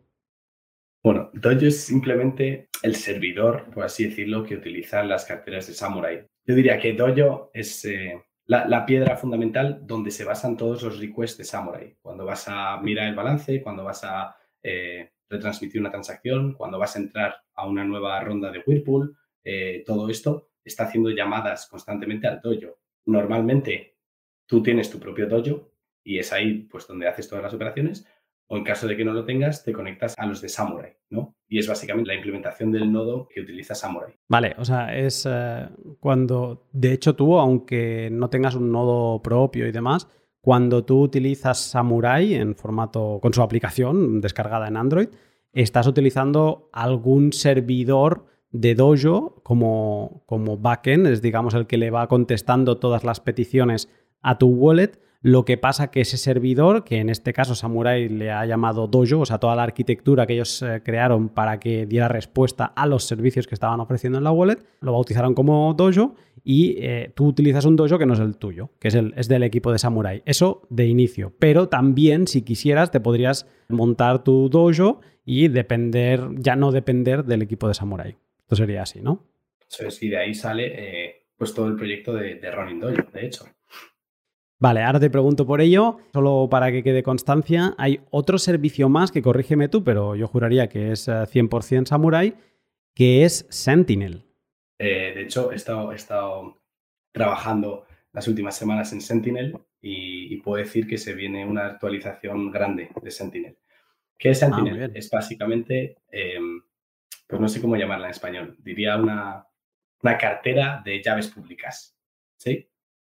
[1.03, 6.25] Bueno, Dojo es simplemente el servidor, por así decirlo, que utilizan las carteras de Samurai.
[6.45, 11.37] Yo diría que Dojo es eh, la, piedra fundamental donde se basan todos los requests
[11.37, 11.97] de Samurai.
[12.01, 16.95] Cuando vas a mirar el balance, cuando vas a eh, retransmitir una transacción, cuando vas
[16.95, 19.17] a entrar a una nueva ronda de Whirlpool,
[19.85, 22.79] todo esto está haciendo llamadas constantemente al dojo.
[23.05, 23.97] Normalmente
[24.45, 25.72] tú tienes tu propio dojo
[26.03, 28.05] y es ahí pues donde haces todas las operaciones
[28.47, 31.35] o en caso de que no lo tengas te conectas a los de Samurai, ¿no?
[31.47, 34.13] Y es básicamente la implementación del nodo que utiliza Samurai.
[34.27, 35.67] Vale, o sea, es eh,
[35.99, 40.07] cuando, de hecho tú, aunque no tengas un nodo propio y demás,
[40.41, 45.07] cuando tú utilizas Samurai en formato con su aplicación descargada en Android,
[45.53, 52.07] estás utilizando algún servidor de Dojo como, como backend, es digamos el que le va
[52.07, 53.89] contestando todas las peticiones
[54.21, 54.99] a tu wallet.
[55.25, 59.21] Lo que pasa que ese servidor, que en este caso Samurai le ha llamado Dojo,
[59.21, 63.05] o sea, toda la arquitectura que ellos eh, crearon para que diera respuesta a los
[63.05, 67.63] servicios que estaban ofreciendo en la wallet, lo bautizaron como Dojo y eh, tú utilizas
[67.63, 70.21] un Dojo que no es el tuyo, que es, el, es del equipo de Samurai.
[70.25, 71.33] Eso de inicio.
[71.39, 77.43] Pero también, si quisieras, te podrías montar tu Dojo y depender, ya no depender del
[77.43, 78.17] equipo de Samurai.
[78.39, 79.23] Esto sería así, ¿no?
[79.69, 83.09] Eso es, y de ahí sale eh, pues todo el proyecto de, de Running Dojo,
[83.13, 83.45] de hecho.
[84.63, 89.11] Vale, ahora te pregunto por ello, solo para que quede constancia, hay otro servicio más
[89.11, 92.35] que corrígeme tú, pero yo juraría que es 100% eh, Samurai,
[92.95, 94.23] que es Sentinel.
[94.79, 96.61] Eh, de hecho, he estado, he estado,
[97.11, 102.89] trabajando las últimas semanas en Sentinel y, puedo decir que se viene una actualización grande
[103.01, 103.57] de Sentinel.
[104.17, 104.93] ¿Qué es ah, Sentinel?
[104.95, 106.61] es básicamente, em,
[107.27, 109.45] pues no sé cómo llamarla en español, diría una,
[110.01, 111.97] una cartera de llaves públicas.
[112.37, 112.69] ¿Sí?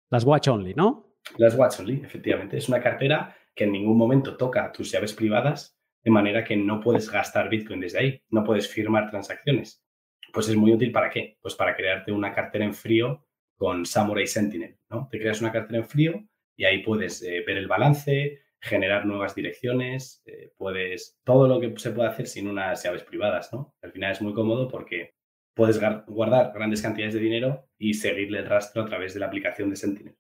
[0.10, 1.06] Las Watch Only, ¿no?
[1.38, 2.58] Las Watch Only, efectivamente.
[2.58, 6.80] Es una cartera que en ningún momento toca tus llaves privadas, de manera que no
[6.80, 9.84] puedes gastar Bitcoin desde ahí, no puedes firmar transacciones.
[10.32, 11.38] Pues es muy útil para qué?
[11.42, 13.26] Pues para crearte una cartera en frío
[13.58, 15.08] con Samurai Sentinel, ¿no?
[15.10, 19.34] Te creas una cartera en frío y ahí puedes eh, ver el balance, generar nuevas
[19.34, 23.74] direcciones, eh, puedes todo lo que se puede hacer sin unas llaves privadas, ¿no?
[23.82, 25.16] Al final es muy cómodo porque
[25.54, 29.70] puedes guardar grandes cantidades de dinero y seguirle el rastro a través de la aplicación
[29.70, 30.16] de Sentinel.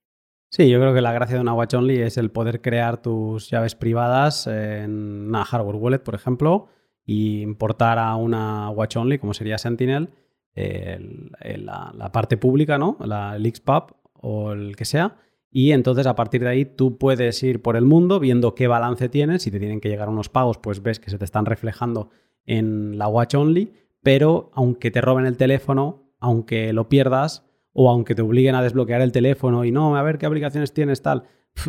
[0.49, 3.49] Sí, yo creo que la gracia de una Watch Only es el poder crear tus
[3.49, 6.67] llaves privadas en una hardware wallet, por ejemplo,
[7.05, 10.09] y importar a una Watch Only, como sería Sentinel,
[10.55, 12.97] la, parte pública, ¿no?
[13.01, 15.17] La, el XPub o el que sea.
[15.51, 19.07] Y entonces a partir de ahí tú puedes ir por el mundo viendo qué balance
[19.07, 19.43] tienes.
[19.43, 22.09] Si te tienen que llegar unos pagos, pues ves que se te están reflejando
[22.45, 23.71] en la Watch Only.
[24.03, 27.44] Pero aunque te roben el teléfono, aunque lo pierdas,
[27.77, 31.01] o aunque te obliguen a desbloquear el teléfono y no, a ver qué aplicaciones tienes,
[31.01, 31.23] tal.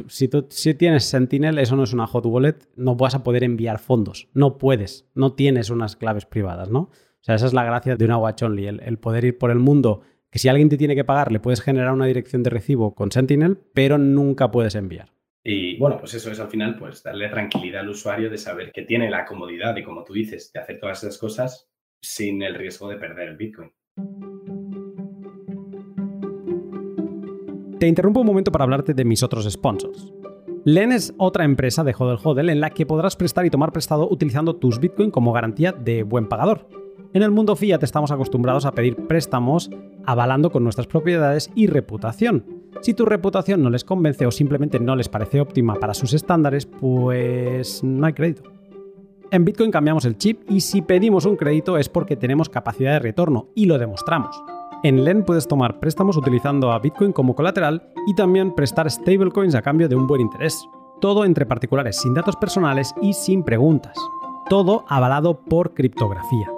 [0.09, 3.45] Si tú si tienes Sentinel, eso no es una hot wallet, no vas a poder
[3.45, 4.29] enviar fondos.
[4.33, 6.79] No puedes, no tienes unas claves privadas, ¿no?
[6.81, 6.91] O
[7.21, 10.03] sea, esa es la gracia de una Watch Only, el, poder ir por el mundo,
[10.31, 13.11] que si alguien te tiene que pagar, le puedes generar una dirección de recibo con
[13.11, 15.13] Sentinel, pero nunca puedes enviar.
[15.43, 18.83] Y bueno, pues eso es al final, pues darle tranquilidad al usuario de saber que
[18.83, 21.69] tiene la comodidad de, como tú dices, de hacer todas esas cosas
[22.01, 23.73] sin el riesgo de perder el Bitcoin.
[27.79, 30.11] Te interrumpo un momento para hablarte de mis otros sponsors.
[30.65, 34.09] Len es otra empresa de Hodel Hodel en la que podrás prestar y tomar prestado
[34.11, 36.67] utilizando tus Bitcoin como garantía de buen pagador.
[37.13, 39.71] En el mundo fiat estamos acostumbrados a pedir préstamos
[40.07, 42.47] avalando con nuestras propiedades y reputación.
[42.81, 46.65] Si tu reputación no les convence o simplemente no les parece óptima para sus estándares,
[46.65, 48.43] pues no hay crédito.
[49.31, 53.01] En Bitcoin cambiamos el chip y si pedimos un crédito es porque tenemos capacidad de
[53.01, 54.43] retorno y lo demostramos.
[54.87, 59.61] En LEN puedes tomar préstamos utilizando a Bitcoin como colateral y también prestar stablecoins a
[59.61, 60.65] cambio de un buen interés.
[61.01, 63.99] Todo entre particulares sin datos personales y sin preguntas.
[64.49, 66.49] Todo avalado por criptografía.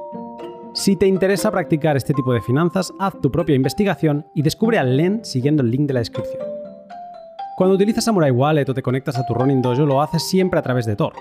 [0.74, 4.84] Si te interesa practicar este tipo de finanzas, haz tu propia investigación y descubre a
[4.84, 6.42] LEN siguiendo el link de la descripción.
[7.56, 10.62] Cuando utilizas Samurai Wallet o te conectas a tu Ronin Dojo, lo haces siempre a
[10.62, 11.14] través de Tor.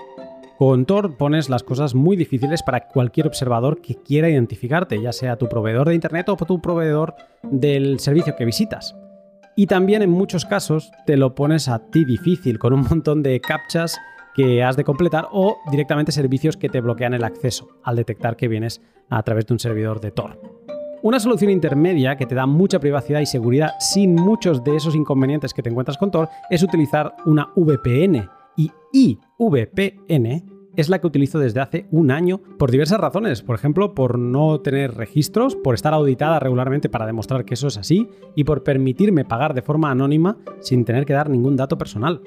[0.57, 5.37] Con Tor pones las cosas muy difíciles para cualquier observador que quiera identificarte, ya sea
[5.37, 8.95] tu proveedor de Internet o tu proveedor del servicio que visitas.
[9.55, 13.39] Y también en muchos casos te lo pones a ti difícil con un montón de
[13.39, 13.99] captchas
[14.33, 18.47] que has de completar o directamente servicios que te bloquean el acceso al detectar que
[18.47, 20.41] vienes a través de un servidor de Tor.
[21.03, 25.53] Una solución intermedia que te da mucha privacidad y seguridad sin muchos de esos inconvenientes
[25.53, 31.39] que te encuentras con Tor es utilizar una VPN y IVPN es la que utilizo
[31.39, 33.41] desde hace un año por diversas razones.
[33.41, 37.77] Por ejemplo, por no tener registros, por estar auditada regularmente para demostrar que eso es
[37.77, 42.21] así y por permitirme pagar de forma anónima sin tener que dar ningún dato personal.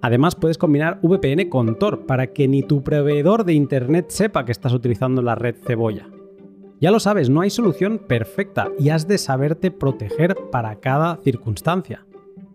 [0.00, 4.52] Además, puedes combinar VPN con Tor para que ni tu proveedor de Internet sepa que
[4.52, 6.08] estás utilizando la red cebolla.
[6.80, 12.04] Ya lo sabes, no hay solución perfecta y has de saberte proteger para cada circunstancia.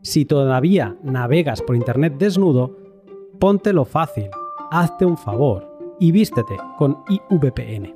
[0.01, 2.75] Si todavía navegas por Internet desnudo,
[3.39, 4.29] póntelo fácil,
[4.71, 5.67] hazte un favor
[5.99, 7.95] y vístete con IVPN.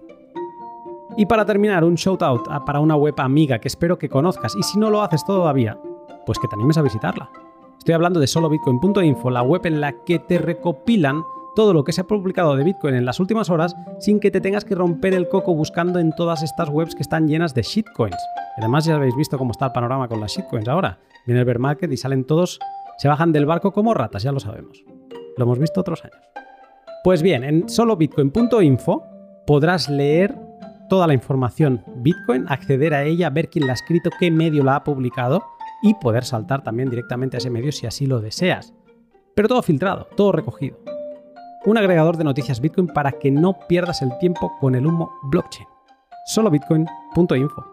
[1.17, 4.63] Y para terminar, un shout out para una web amiga que espero que conozcas y
[4.63, 5.77] si no lo haces todavía,
[6.25, 7.30] pues que te animes a visitarla.
[7.77, 11.23] Estoy hablando de solobitcoin.info, la web en la que te recopilan
[11.56, 14.39] todo lo que se ha publicado de Bitcoin en las últimas horas sin que te
[14.39, 18.15] tengas que romper el coco buscando en todas estas webs que están llenas de shitcoins.
[18.58, 20.99] Además ya habéis visto cómo está el panorama con las shitcoins ahora.
[21.25, 22.60] Viene el bear market y salen todos,
[22.97, 24.86] se bajan del barco como ratas, ya lo sabemos.
[25.38, 26.20] Lo hemos visto otros años.
[27.04, 29.04] Pues bien, en solobitcoin.info
[29.48, 30.36] podrás leer
[30.88, 34.76] toda la información Bitcoin, acceder a ella, ver quién la ha escrito, qué medio la
[34.76, 35.44] ha publicado
[35.82, 38.74] y poder saltar también directamente a ese medio si así lo deseas.
[39.36, 40.78] Pero todo filtrado, todo recogido.
[41.65, 45.67] Un agregador de noticias Bitcoin para que no pierdas el tiempo con el humo blockchain.
[46.26, 47.70] Solo bitcoin.info.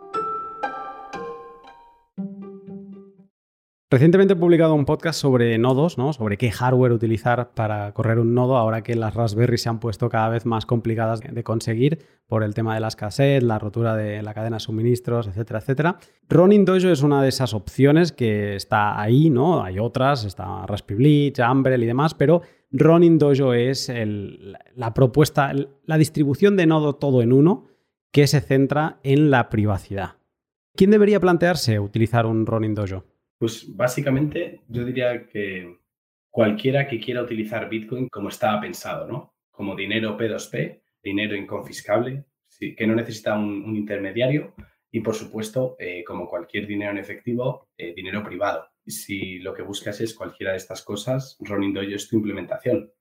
[3.91, 6.13] Recientemente he publicado un podcast sobre nodos, ¿no?
[6.13, 10.11] sobre qué hardware utilizar para correr un nodo, ahora que las Raspberry se han puesto
[10.11, 14.21] cada vez más complicadas de conseguir por el tema de las escasez, la rotura de
[14.23, 15.99] la cadena de suministros, etcétera, etcétera.
[16.29, 19.65] Ronin Dojo es una de esas opciones que está ahí, ¿no?
[19.65, 23.91] Hay otras, está Raspberry Bleach, Umbrel y demás, pero Ronin Dojo es
[24.75, 27.69] la propuesta, la distribución de nodo todo en uno
[28.13, 30.17] que se centra en la privacidad.
[30.77, 33.05] ¿Quién debería plantearse utilizar un Ronin Dojo?
[33.39, 35.79] Pues básicamente yo diría que
[36.31, 39.35] cualquiera que quiera utilizar Bitcoin como estaba pensado, ¿no?
[39.51, 42.25] Como dinero P2P, dinero inconfiscable,
[42.59, 44.55] que no necesita un, intermediario
[44.91, 48.69] y, por supuesto, eh, como cualquier dinero en efectivo, eh, dinero privado.
[48.87, 52.93] Si lo que buscas es cualquiera de estas cosas, Ronin Dojo es tu implementación.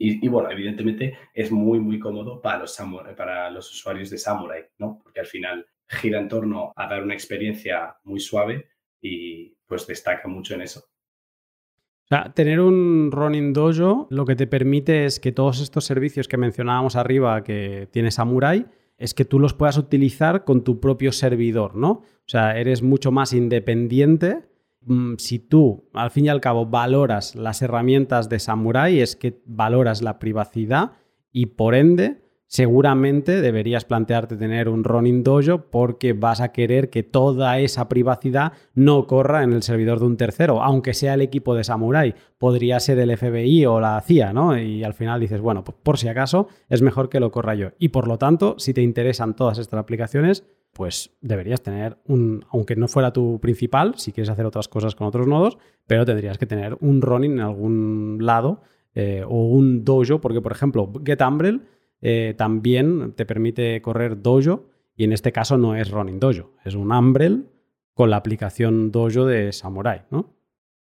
[0.00, 2.78] Y, bueno, evidentemente es muy, muy cómodo para los,
[3.16, 5.00] para los usuarios de Samurai, ¿no?
[5.02, 8.68] Porque al final gira en torno a dar una experiencia muy suave
[9.00, 10.80] y pues destaca mucho en eso.
[10.80, 16.26] O sea, tener un Ronin Dojo lo que te permite es que todos estos servicios
[16.26, 21.12] que mencionábamos arriba que tiene Samurai, es que tú los puedas utilizar con tu propio
[21.12, 21.90] servidor, ¿no?
[21.90, 24.48] O sea, eres mucho más independiente.
[24.86, 29.40] Mm, si tú, al fin y al cabo, valoras las herramientas de Samurai, es que
[29.44, 30.92] valoras la privacidad
[31.30, 37.02] y por ende seguramente deberías plantearte tener un running dojo porque vas a querer que
[37.02, 41.54] toda esa privacidad no corra en el servidor de un tercero, aunque sea el equipo
[41.54, 42.14] de Samurai.
[42.38, 44.58] Podría ser el FBI o la CIA, ¿no?
[44.58, 47.68] Y al final dices, bueno, pues por si acaso es mejor que lo corra yo.
[47.78, 52.76] Y por lo tanto, si te interesan todas estas aplicaciones, pues deberías tener un, aunque
[52.76, 56.46] no fuera tu principal, si quieres hacer otras cosas con otros nodos, pero tendrías que
[56.46, 58.62] tener un running en algún lado
[58.94, 61.62] eh, o un dojo, porque por ejemplo, GetUmbrel
[62.00, 66.74] eh, también te permite correr Dojo y en este caso no es Running Dojo, es
[66.74, 67.46] un Umbrel
[67.94, 70.34] con la aplicación Dojo de Samurai, ¿no?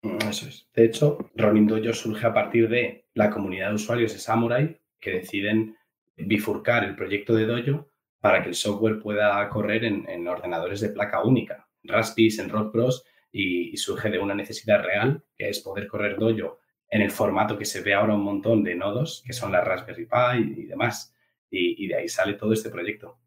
[0.02, 0.68] Eso es.
[0.74, 5.12] De hecho, Running Dojo surge a partir de la comunidad de usuarios de Samurai que
[5.12, 5.76] deciden
[6.16, 7.88] bifurcar el proyecto de Dojo
[8.20, 12.72] para que el software pueda correr en, ordenadores de placa única, en Raspberry, en Rock
[12.72, 16.58] Bros, y, y, surge de una necesidad real, que es poder correr Dojo
[16.90, 20.06] en el formato que se ve ahora un montón de nodos, que son la Raspberry
[20.06, 21.14] Pi y demás.
[21.52, 23.18] Y, de ahí sale todo este proyecto.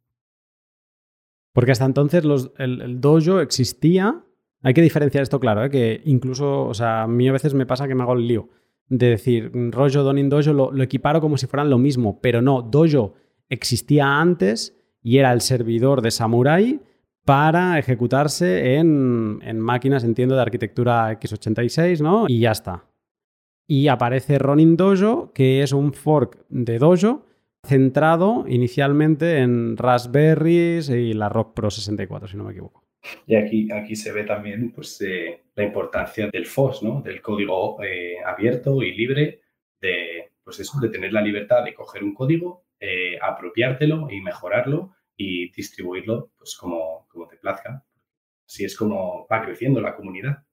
[1.51, 2.23] Porque hasta entonces
[2.57, 4.23] el, dojo existía.
[4.61, 5.69] Hay que diferenciar esto, claro, ¿eh?
[5.69, 8.49] que incluso, o sea, a mí a veces me pasa que me hago el lío
[8.87, 12.61] de decir, rollo Donin Dojo lo, lo equiparo como si fueran lo mismo, pero no,
[12.61, 13.15] Dojo
[13.49, 16.79] existía antes y era el servidor de Samurai
[17.25, 22.25] para ejecutarse en, en máquinas, entiendo, de arquitectura x86, ¿no?
[22.27, 22.85] Y ya está
[23.67, 27.25] y aparece Ronin Dojo, que es un fork de Dojo
[27.65, 32.83] centrado inicialmente en Raspberries y la Rock Pro 64, si no me equivoco.
[33.25, 37.01] Y aquí, aquí se ve también pues, eh, la importancia del FOS, ¿no?
[37.01, 39.41] del código eh, abierto y libre,
[39.81, 44.95] de, pues eso, de tener la libertad de coger un código, eh, apropiártelo y mejorarlo
[45.15, 47.83] y distribuirlo pues, como, como te plazca.
[48.45, 50.43] Así es como va creciendo la comunidad.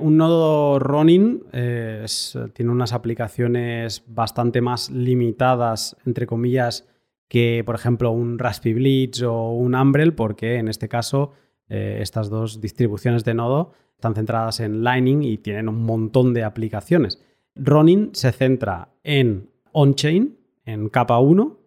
[0.00, 2.06] Un nodo Ronin eh,
[2.52, 6.86] tiene unas aplicaciones bastante más limitadas, entre comillas,
[7.26, 11.32] que por ejemplo un Raspberry Bleach o un Umbrel, porque en este caso
[11.68, 16.44] eh, estas dos distribuciones de nodo están centradas en Lightning y tienen un montón de
[16.44, 17.20] aplicaciones.
[17.56, 21.58] Ronin se centra en on-chain, en capa 1,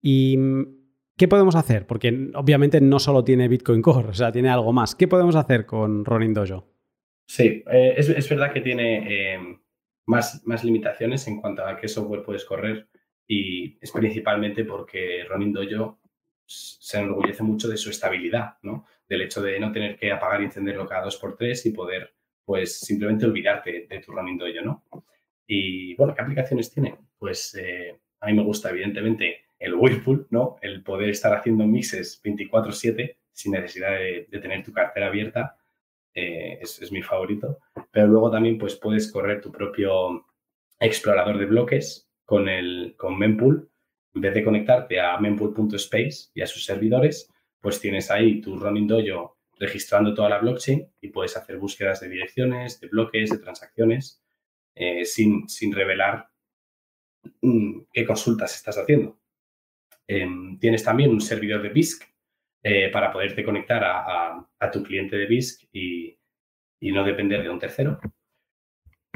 [0.00, 0.38] y
[1.18, 1.86] ¿qué podemos hacer?
[1.86, 4.94] Porque obviamente no solo tiene Bitcoin Core, o sea, tiene algo más.
[4.94, 6.77] ¿Qué podemos hacer con Ronin Dojo?
[7.28, 9.58] Sí, eh, es, verdad que tiene eh,
[10.06, 12.88] más, más limitaciones en cuanto a qué software puedes correr
[13.26, 16.00] y es principalmente porque Ronin Dojo
[16.46, 18.86] se enorgullece mucho de su estabilidad, ¿no?
[19.06, 22.14] Del hecho de no tener que apagar y encenderlo cada dos por tres y poder,
[22.46, 24.84] pues, simplemente olvidarte de tu Ronin Dojo, ¿no?
[25.46, 26.96] Y, bueno, ¿qué aplicaciones tiene?
[27.18, 30.56] Pues eh, a mí me gusta, evidentemente, el Whirlpool, ¿no?
[30.62, 35.57] El poder estar haciendo mixes 24/7 sin necesidad de, tener tu cartera abierta
[36.18, 37.58] eh, es, es, mi favorito.
[37.90, 40.26] Pero luego también, pues, puedes correr tu propio
[40.80, 43.70] explorador de bloques con, el, con Mempool,
[44.14, 48.86] en vez de conectarte a mempool.space y a sus servidores, pues tienes ahí tu running
[48.86, 54.22] dojo registrando toda la blockchain y puedes hacer búsquedas de direcciones, de bloques, de transacciones,
[54.74, 56.28] eh, sin, sin, revelar
[57.42, 59.18] mm, qué consultas estás haciendo.
[60.06, 62.04] Em, tienes también un servidor de BISC
[62.62, 66.18] eh, para poderte conectar a, tu cliente de BISC y,
[66.80, 67.98] y, no depender de un tercero.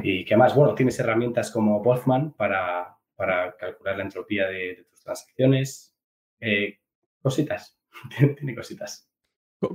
[0.02, 0.54] ¿Y qué más?
[0.54, 5.96] Bueno, tienes herramientas como Boltzmann para, para calcular la entropía de, tus transacciones.
[6.40, 6.78] Eh,
[7.20, 7.78] cositas,
[8.36, 9.08] tiene cositas.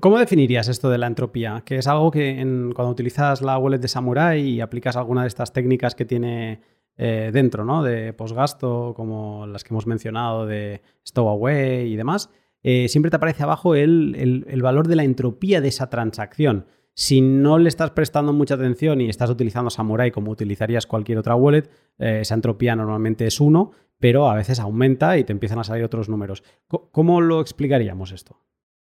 [0.01, 1.63] ¿Cómo definirías esto de la entropía?
[1.65, 2.35] Que es algo que
[2.75, 6.59] cuando utilizas la wallet de Samurai y aplicas alguna de estas técnicas que tiene
[6.97, 7.83] eh, dentro, ¿no?
[7.83, 12.29] De postgasto, como las que hemos mencionado, de stowaway y demás,
[12.63, 16.65] eh, siempre te aparece abajo el, valor de la entropía de esa transacción.
[16.93, 21.35] Si no le estás prestando mucha atención y estás utilizando Samurai como utilizarías cualquier otra
[21.35, 25.63] wallet, eh, esa entropía normalmente es 1, pero a veces aumenta y te empiezan a
[25.63, 26.43] salir otros números.
[26.67, 28.39] ¿Cómo lo explicaríamos esto?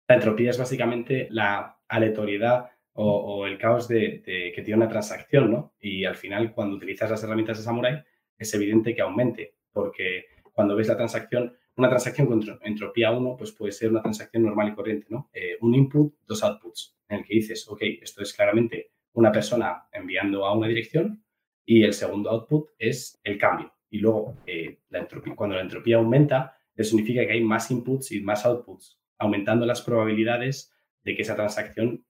[0.07, 5.73] La entropía es básicamente la aleatoriedad o, el caos de, que tiene una transacción, ¿no?
[5.81, 8.03] Y al final, cuando utilizas las herramientas de Samurai,
[8.37, 13.51] es evidente que aumente, porque cuando ves la transacción, una transacción con entropía 1, pues
[13.51, 15.29] puede ser una transacción normal y corriente, ¿no?
[15.33, 19.87] Eh, un input, dos outputs, en el que dices, ok, esto es claramente una persona
[19.91, 21.23] enviando a una dirección
[21.65, 23.73] y el segundo output es el cambio.
[23.89, 28.11] Y luego, eh, la entropía, cuando la entropía aumenta, eso significa que hay más inputs
[28.11, 30.73] y más outputs, aumentando las probabilidades
[31.03, 32.05] de que esa transacción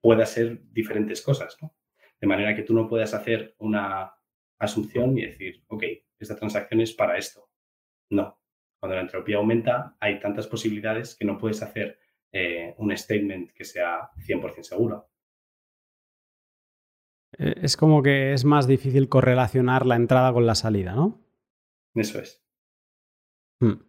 [0.00, 1.74] pueda ser diferentes cosas, ¿no?
[2.20, 4.12] De manera que tú no puedas hacer una
[4.58, 5.84] asunción y decir, ok,
[6.18, 7.48] esta transacción es para esto.
[8.10, 8.38] No,
[8.84, 11.98] cuando la entropía aumenta, hay tantas posibilidades que no puedes hacer
[12.30, 15.08] eh, un statement que sea 100% seguro.
[17.38, 21.18] Eh, es como que es más difícil correlacionar la entrada con la salida, ¿no?
[21.94, 22.44] Eso es.
[23.60, 23.80] Hmm.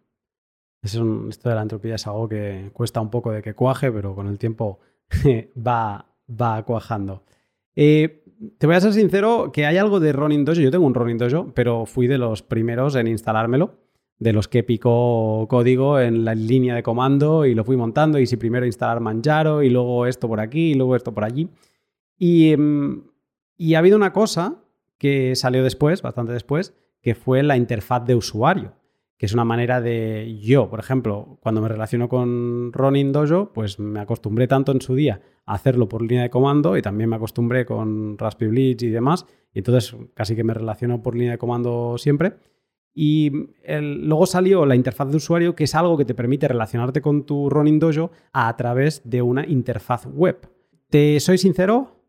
[0.82, 4.28] esto de la entropía es algo que cuesta un poco de que cuaje, pero con
[4.28, 4.80] el tiempo
[5.54, 7.26] va, va cuajando.
[7.74, 8.24] Eh,
[8.56, 10.62] te voy a ser sincero que hay algo de Ronin Dojo.
[10.62, 13.85] Yo tengo un Ronin Dojo, pero fui de los primeros en instalármelo
[14.18, 18.26] de los que picó código en la línea de comando y lo fui montando y
[18.26, 21.48] si primero instalar Manjaro y luego esto por aquí y luego esto por allí.
[22.18, 23.02] Y, em,
[23.56, 24.62] y ha habido una cosa
[24.98, 28.72] que salió después, bastante después, que fue la interfaz de usuario,
[29.18, 33.78] que es una manera de yo, por ejemplo, cuando me relaciono con Ronin Dojo, pues
[33.78, 37.16] me acostumbré tanto en su día a hacerlo por línea de comando y también me
[37.16, 41.38] acostumbré con Raspberry Blitz y demás, y entonces casi que me relaciono por línea de
[41.38, 42.34] comando siempre.
[42.98, 43.30] Y
[43.68, 47.50] luego salió la interfaz de usuario, que es algo que te permite relacionarte con tu
[47.50, 50.48] Ronin Dojo a través de una interfaz web.
[50.88, 52.00] Te soy sincero,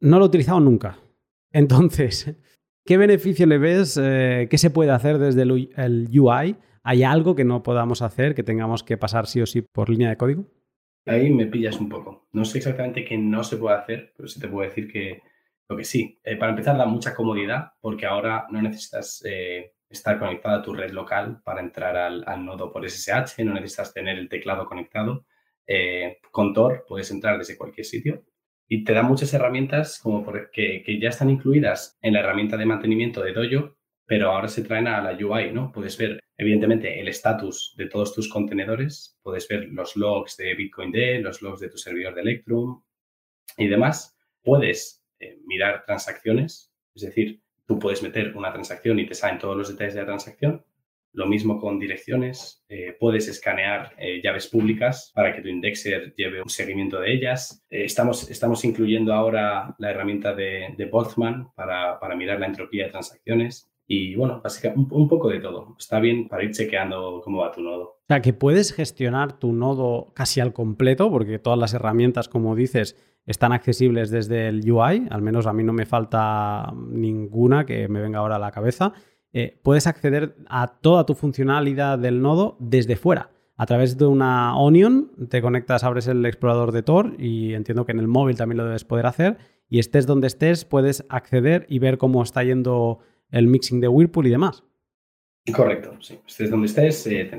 [0.00, 0.98] no lo he utilizado nunca.
[1.52, 2.34] Entonces,
[2.86, 4.00] ¿qué beneficio le ves?
[4.02, 6.56] Eh, ¿Qué se puede hacer desde el, UI?
[6.82, 10.08] ¿Hay algo que no podamos hacer, que tengamos que pasar sí o sí por línea
[10.08, 10.46] de código?
[11.04, 12.26] Ahí me pillas un poco.
[12.32, 15.20] No sé exactamente qué no se puede hacer, pero sí te puedo decir que
[15.68, 16.18] lo que sí.
[16.24, 20.74] Eh, para empezar, da mucha comodidad porque ahora no necesitas eh, estar conectado a tu
[20.74, 25.26] red local para entrar al, nodo por SSH, no necesitas tener el teclado conectado.
[25.66, 28.22] Eh, con Tor puedes entrar desde cualquier sitio
[28.68, 32.66] y te da muchas herramientas como que, que, ya están incluidas en la herramienta de
[32.66, 33.76] mantenimiento de Dojo,
[34.06, 35.72] pero ahora se traen a la UI, ¿no?
[35.72, 40.92] Puedes ver, evidentemente, el estatus de todos tus contenedores, puedes ver los logs de Bitcoin
[40.92, 42.82] D, los logs de tu servidor de Electrum
[43.56, 44.16] y demás.
[44.42, 49.56] Puedes eh, mirar transacciones, es decir, tú puedes meter una transacción y te salen todos
[49.56, 50.64] los detalles de la transacción.
[51.12, 52.64] Lo mismo con direcciones.
[52.68, 57.64] Eh, puedes escanear eh, llaves públicas para que tu indexer lleve un seguimiento de ellas.
[57.70, 62.90] estamos, estamos incluyendo ahora la herramienta de, de Boltzmann para, para, mirar la entropía de
[62.90, 63.70] transacciones.
[63.86, 65.76] Y bueno, básicamente un, poco de todo.
[65.78, 67.84] Está bien para ir chequeando cómo va tu nodo.
[67.84, 72.56] O sea, que puedes gestionar tu nodo casi al completo, porque todas las herramientas, como
[72.56, 72.96] dices,
[73.26, 78.00] están accesibles desde el UI, al menos a mí no me falta ninguna que me
[78.00, 78.92] venga ahora a la cabeza.
[79.32, 83.30] Eh, puedes acceder a toda tu funcionalidad del nodo desde fuera.
[83.56, 87.92] A través de una Onion te conectas, abres el explorador de Tor y entiendo que
[87.92, 91.78] en el móvil también lo debes poder hacer y estés donde estés, puedes acceder y
[91.78, 92.98] ver cómo está yendo
[93.30, 94.64] el mixing de Whirlpool y demás.
[95.52, 96.18] Correcto, sí.
[96.26, 97.30] Estés donde estés, eh,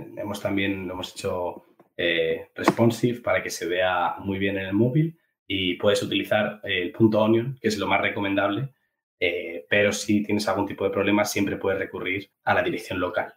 [0.42, 1.66] también, lo hemos hecho
[1.98, 5.18] eh, responsive para que se vea muy bien en el móvil
[5.48, 8.74] y puedes utilizar el punto onion, que es lo más recomendable,
[9.20, 13.34] eh, pero si tienes algún tipo de problema siempre puedes recurrir a la dirección local.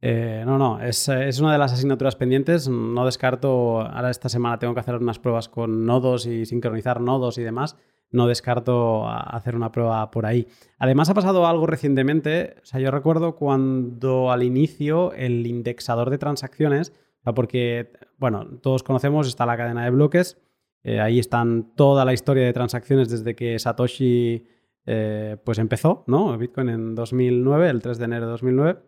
[0.00, 2.68] no, no, es, es, una de las asignaturas pendientes.
[2.68, 7.38] No descarto, ahora esta semana tengo que hacer unas pruebas con nodos y sincronizar nodos
[7.38, 7.76] y demás
[8.14, 10.46] no descarto hacer una prueba por ahí.
[10.78, 16.18] Además ha pasado algo recientemente, o sea, yo recuerdo cuando al inicio el indexador de
[16.18, 16.92] transacciones,
[17.34, 20.40] porque, bueno, todos conocemos, está la cadena de bloques,
[20.84, 24.46] eh, ahí están toda la historia de transacciones desde que Satoshi
[24.86, 26.36] eh, pues empezó, ¿no?
[26.38, 28.78] Bitcoin en 2009, el 3 de enero de 2009.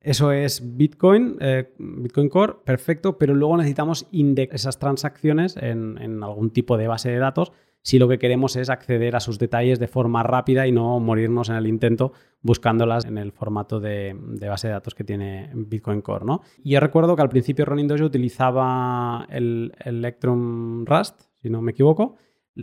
[0.00, 6.50] Eso es Bitcoin, eh, Bitcoin Core, perfecto, pero luego necesitamos indexar esas transacciones en algún
[6.50, 9.88] tipo de base de datos si lo que queremos es acceder a sus detalles de
[9.88, 14.16] forma rápida y no morirnos en el intento buscándolas en el formato de,
[14.48, 16.24] base de datos que tiene Bitcoin Core.
[16.24, 16.42] ¿no?
[16.62, 21.72] Y yo recuerdo que al principio Ronin Dojo utilizaba el, Electrum Rust, si no me
[21.72, 22.16] equivoco.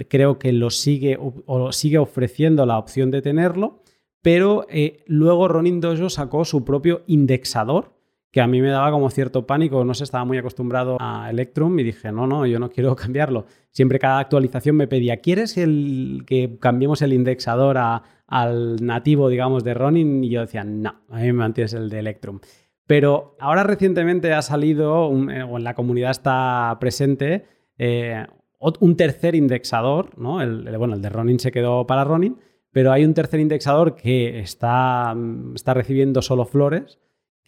[0.08, 3.82] Creo que lo sigue, o sigue ofreciendo la opción de tenerlo,
[4.22, 8.00] pero eh, luego Ronin Dojo sacó su propio indexador
[8.32, 11.80] que a mí me daba como cierto pánico, no sé, estaba muy acostumbrado a Electrum
[11.80, 13.46] y dije, no, no, yo no quiero cambiarlo.
[13.72, 19.74] Siempre cada actualización me pedía, ¿quieres el, que cambiemos el indexador al nativo, digamos, de
[19.74, 20.24] Ronin?
[20.24, 22.40] Y yo decía, no, a mí me mantienes el de Electrum.
[22.86, 27.46] Pero ahora recientemente ha salido, eh, o en la comunidad está presente,
[27.78, 28.26] eh,
[28.60, 30.42] un tercer indexador, ¿no?
[30.42, 32.38] El, bueno, el de Ronin se quedó para Ronin,
[32.72, 35.16] pero hay un tercer indexador que está,
[35.56, 37.00] está recibiendo solo flores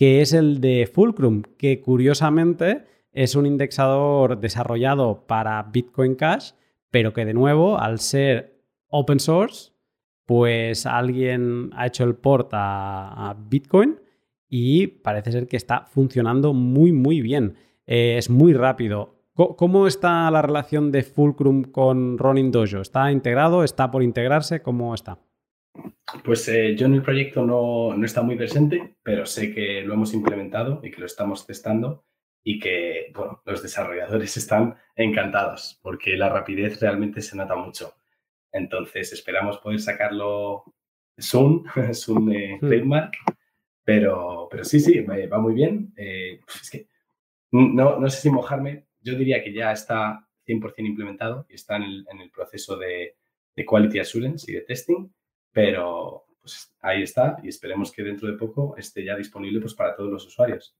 [0.01, 6.53] que es el de Fulcrum, que curiosamente es un indexador desarrollado para Bitcoin Cash,
[6.89, 9.73] pero que de nuevo, al ser open source,
[10.25, 13.99] pues alguien ha hecho el port a, Bitcoin
[14.49, 17.53] y parece ser que está funcionando muy, muy bien.
[17.85, 19.20] Eh, es muy rápido.
[19.33, 22.81] ¿Cómo está la relación de Fulcrum con Ronin Dojo?
[22.81, 23.63] ¿Está integrado?
[23.63, 24.61] ¿Está por integrarse?
[24.61, 25.19] ¿Cómo está?
[26.23, 29.93] Pues eh, yo en el proyecto no, no está muy presente, pero sé que lo
[29.93, 32.03] hemos implementado y que lo estamos testando
[32.43, 37.95] y que bueno, los desarrolladores están encantados porque la rapidez realmente se nota mucho.
[38.51, 40.65] Entonces esperamos poder sacarlo
[41.17, 42.67] soon, es un eh, hmm.
[42.67, 43.13] trademark,
[43.83, 45.93] pero, pero sí, sí, va muy bien.
[45.95, 46.87] Eh, es que
[47.51, 51.83] no, no, sé si mojarme, yo diría que ya está 100% implementado y está en
[51.83, 53.15] el, en el proceso de,
[53.55, 55.09] de quality assurance y de testing
[55.51, 59.95] pero pues ahí está y esperemos que dentro de poco esté ya disponible pues, para
[59.95, 60.75] todos los usuarios.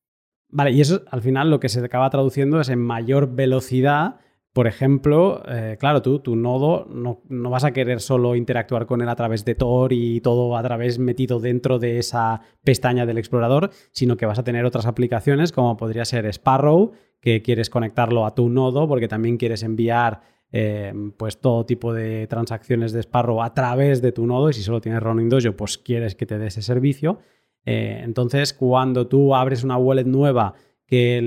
[0.50, 4.20] Vale, y eso al final lo que se acaba traduciendo es en mayor velocidad.
[4.54, 9.02] Por ejemplo, eh, claro, tú, tu nodo, no, no, vas a querer solo interactuar con
[9.02, 13.18] él a través de Tor y todo a través metido dentro de esa pestaña del
[13.18, 16.92] explorador, sino que vas a tener otras aplicaciones como podría ser Sparrow,
[17.22, 20.22] que quieres conectarlo a tu nodo porque también quieres enviar
[20.52, 24.64] eh, pues todo tipo de transacciones de Sparrow a través de tu nodo y si
[24.64, 27.20] solo tienes Running Dojo, pues quieres que te dé ese servicio.
[27.66, 30.56] Eh, entonces, cuando tú abres una wallet nueva
[30.92, 31.22] que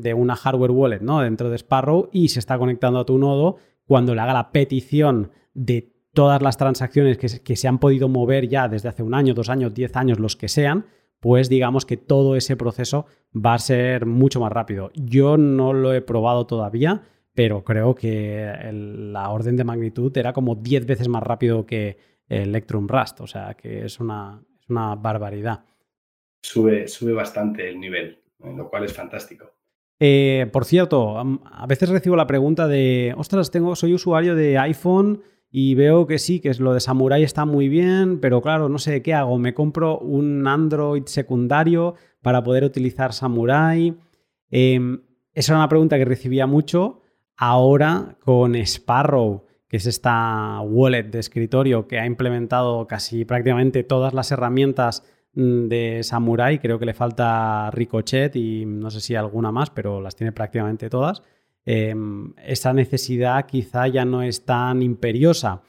[0.00, 1.20] de una hardware wallet ¿no?
[1.20, 5.30] dentro de Sparrow y se está conectando a tu nodo, cuando le haga la petición
[5.52, 9.50] de todas las transacciones que se han podido mover ya desde hace un año, dos
[9.50, 10.86] años, diez años, los que sean,
[11.20, 13.04] pues digamos que todo ese proceso
[13.34, 14.90] va a ser mucho más rápido.
[14.94, 17.02] Yo no lo he probado todavía,
[17.34, 22.88] pero creo que la orden de magnitud era como 10 veces más rápido que Electrum
[22.88, 25.62] Rust, o sea que es una, una barbaridad.
[26.42, 29.52] Sube, sube bastante el nivel, lo cual es fantástico.
[29.98, 35.22] Eh, por cierto, a veces recibo la pregunta de, ostras, tengo, soy usuario de iPhone
[35.50, 39.02] y veo que sí, que lo de Samurai está muy bien, pero claro, no sé
[39.02, 39.36] qué hago.
[39.38, 43.94] Me compro un Android secundario para poder utilizar Samurai.
[44.50, 45.02] Em,
[45.34, 47.02] esa era una pregunta que recibía mucho.
[47.36, 54.14] Ahora con Sparrow, que es esta wallet de escritorio que ha implementado casi prácticamente todas
[54.14, 59.70] las herramientas de Samurai, creo que le falta Ricochet y no sé si alguna más,
[59.70, 61.22] pero las tiene prácticamente todas.
[61.64, 65.62] Em, esa necesidad quizá ya no es tan imperiosa.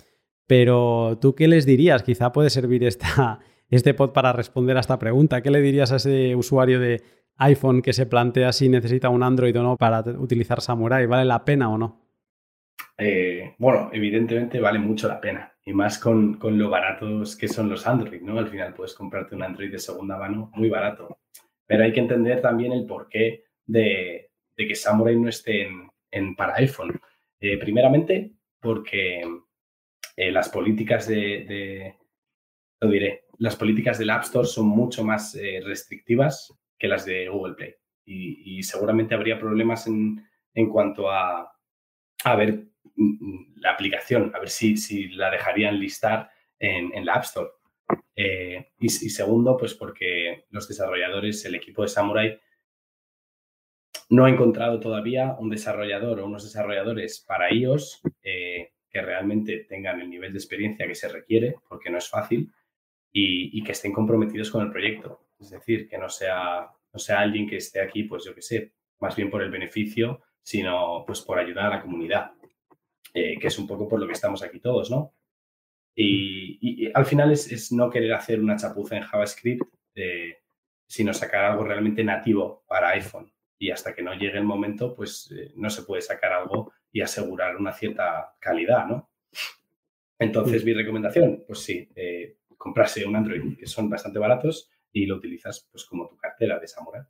[0.47, 2.03] Pero tú qué les dirías?
[2.03, 3.39] Quizá puede servir esta,
[3.69, 5.41] este pod para responder a esta pregunta.
[5.41, 7.01] ¿Qué le dirías a ese usuario de
[7.37, 11.05] iPhone que se plantea si necesita un Android o no para utilizar Samurai?
[11.05, 12.01] ¿Vale la pena o no?
[12.97, 15.50] Eh, bueno, evidentemente vale mucho la pena.
[15.63, 18.39] Y más con, lo baratos que son los Android, ¿no?
[18.39, 21.19] Al final puedes comprarte un Android de segunda mano muy barato.
[21.67, 25.69] Pero hay que entender también el porqué de, que Samurai no esté
[26.11, 26.99] en, para iPhone.
[27.39, 29.23] Eh, primeramente, porque
[30.17, 31.95] las políticas de,
[32.79, 37.53] lo diré, las políticas del App Store son mucho más restrictivas que las de Google
[37.53, 37.75] Play.
[38.05, 41.51] Y, seguramente habría problemas en, en cuanto a,
[42.23, 46.29] a ver la aplicación, a ver si, si la dejarían listar
[46.59, 47.49] en, en la App Store.
[48.15, 52.39] Eh, y, segundo, pues porque los desarrolladores, el equipo de Samurai,
[54.09, 60.01] no ha encontrado todavía un desarrollador o unos desarrolladores para iOS eh, que realmente tengan
[60.01, 62.51] el nivel de experiencia que se requiere, porque no es fácil,
[63.13, 65.27] y, y, que estén comprometidos con el proyecto.
[65.39, 68.73] Es decir, que no sea, no sea alguien que esté aquí, pues yo qué sé,
[68.99, 72.31] más bien por el beneficio, sino pues por ayudar a la comunidad,
[73.13, 75.13] eh, que es un poco por lo que estamos aquí todos, ¿no?
[75.95, 79.63] Y, al final es, no querer hacer una chapuza en JavaScript,
[79.95, 80.37] eh,
[80.87, 83.31] sino sacar algo realmente nativo para iPhone.
[83.57, 87.01] Y hasta que no llegue el momento, pues eh, no se puede sacar algo y
[87.01, 89.09] asegurar una cierta calidad, ¿no?
[90.17, 91.89] Entonces, mi recomendación, pues sí,
[92.57, 96.67] comprarse un Android, que son bastante baratos, y lo utilizas pues como tu cartera de
[96.67, 97.01] Samurai.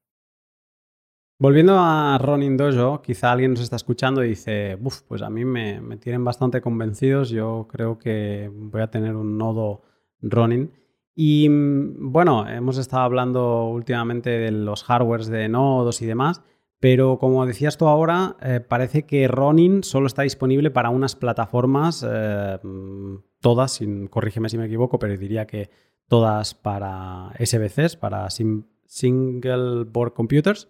[1.41, 5.43] Volviendo a Ronin Dojo, quizá alguien nos está escuchando y dice, Buf, pues a mí
[5.43, 9.81] me, tienen bastante convencidos, yo creo que voy a tener un nodo
[10.21, 10.71] Ronin.
[11.15, 16.43] Y mm, bueno, hemos estado hablando últimamente de los hardwares de nodos y demás,
[16.79, 22.05] pero como decías tú ahora, eh, parece que Ronin solo está disponible para unas plataformas,
[22.07, 25.71] eh, mm, todas, sin, corrígeme si me equivoco, pero diría que
[26.07, 30.67] todas para SBCs, para Single Board Computers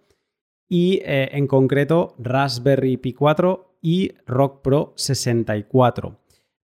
[0.71, 6.17] y eh, en concreto Raspberry Pi 4 y Rock Pro 64.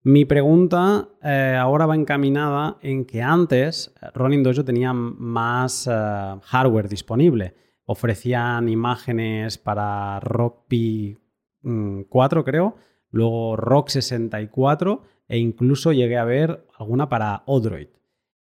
[0.03, 6.87] Mi pregunta eh, ahora va encaminada en que antes Ronin Dojo tenía más eh, hardware
[6.87, 7.53] disponible.
[7.83, 11.17] Ofrecían imágenes para Rock Pi
[12.07, 12.75] 4, mm, creo,
[13.11, 17.89] luego Rock 64 e incluso llegué a ver alguna para Odroid.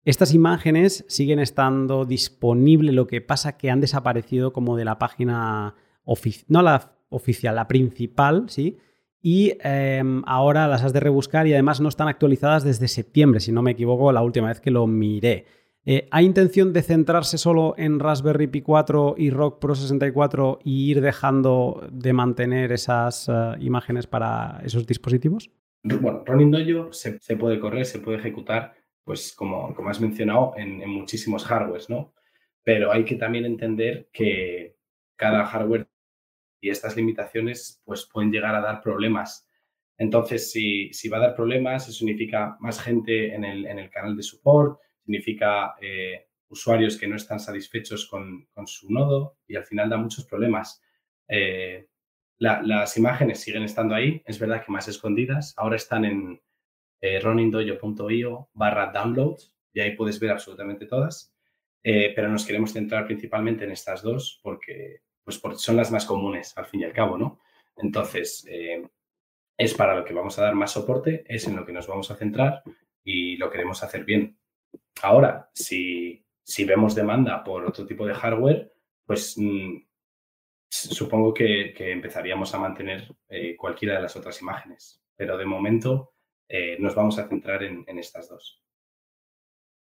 [0.04, 5.74] Estas imágenes siguen estando disponibles, lo que pasa que han desaparecido como de la página
[6.04, 8.76] oficial, no la oficial, la principal, ¿sí?
[9.22, 13.52] Y em, ahora las has de rebuscar y además no están actualizadas desde septiembre, si
[13.52, 15.46] no me equivoco, la última vez que lo miré.
[15.86, 20.90] Eh, ¿Hay intención de centrarse solo en Raspberry Pi 4 y Rock Pro 64 y
[20.90, 25.50] ir dejando de mantener esas eh, imágenes para esos dispositivos?
[25.82, 28.74] Bueno, Ronin Dojo se, se puede correr, se puede ejecutar
[29.04, 32.14] pues como, como has mencionado, en, muchísimos hardwares, ¿no?
[32.62, 34.76] Pero hay que también entender que
[35.16, 35.88] cada hardware
[36.60, 39.46] y estas limitaciones pues pueden llegar a dar problemas.
[39.98, 43.90] Entonces, si, si va a dar problemas, eso significa más gente en el, en el
[43.90, 49.56] canal de support, significa eh, usuarios que no están satisfechos con, con, su nodo y
[49.56, 50.82] al final da muchos problemas.
[51.28, 51.86] Eh,
[52.38, 56.40] las imágenes siguen estando ahí, es verdad que más escondidas, ahora están en,
[57.04, 61.34] eh, ronindojo.io barra downloads y ahí puedes ver absolutamente todas.
[61.82, 66.56] Eh, pero nos queremos centrar principalmente en estas dos porque, pues son las más comunes
[66.56, 67.40] al fin y al cabo, ¿no?
[67.76, 68.88] Entonces, eh,
[69.58, 72.10] es para lo que vamos a dar más soporte, es en lo que nos vamos
[72.10, 72.62] a centrar
[73.04, 74.38] y lo queremos hacer bien.
[75.02, 78.72] Ahora, si, si vemos demanda por otro tipo de hardware,
[79.04, 79.76] pues mm,
[80.70, 85.02] supongo que, que, empezaríamos a mantener eh, cualquiera de las otras imágenes.
[85.16, 86.13] Pero de momento
[86.48, 88.62] eh, nos vamos a centrar en, estas dos.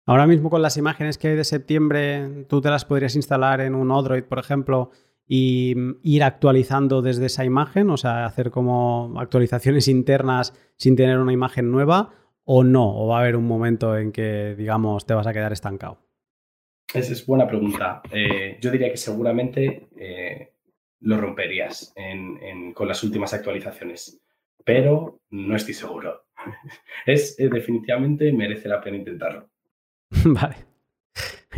[0.06, 3.74] Ahora mismo con las imágenes que hay de septiembre, tú te las podrías instalar en
[3.74, 4.90] un Odroid, por ejemplo,
[5.26, 11.34] y ir actualizando desde esa imagen, o sea, hacer como actualizaciones internas sin tener una
[11.34, 15.26] imagen nueva, o no, o va a haber un momento en que, digamos, te vas
[15.26, 15.98] a quedar estancado.
[16.94, 18.00] Esa es buena pregunta.
[18.10, 20.54] Eh, yo diría que seguramente eh,
[21.00, 21.94] lo romperías
[22.74, 24.22] con las últimas actualizaciones,
[24.64, 26.27] pero no estoy seguro.
[27.06, 29.48] es eh, definitivamente merece la pena intentarlo.
[30.24, 30.56] vale.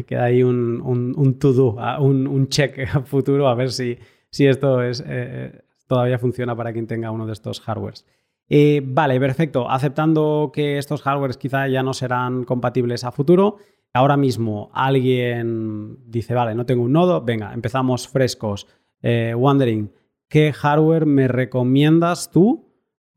[0.06, 3.98] Queda ahí un, un, to-do, ah, un, un, check a futuro a ver si,
[4.30, 8.06] si esto es, eh, todavía funciona para quien tenga uno de estos hardwares.
[8.48, 9.68] Eh, vale, perfecto.
[9.68, 13.58] Aceptando que estos hardwares quizá ya no serán compatibles a futuro,
[13.92, 18.66] ahora mismo alguien dice, vale, no tengo un nodo, venga, empezamos frescos.
[19.02, 19.92] wondering,
[20.28, 22.69] ¿qué hardware me recomiendas tú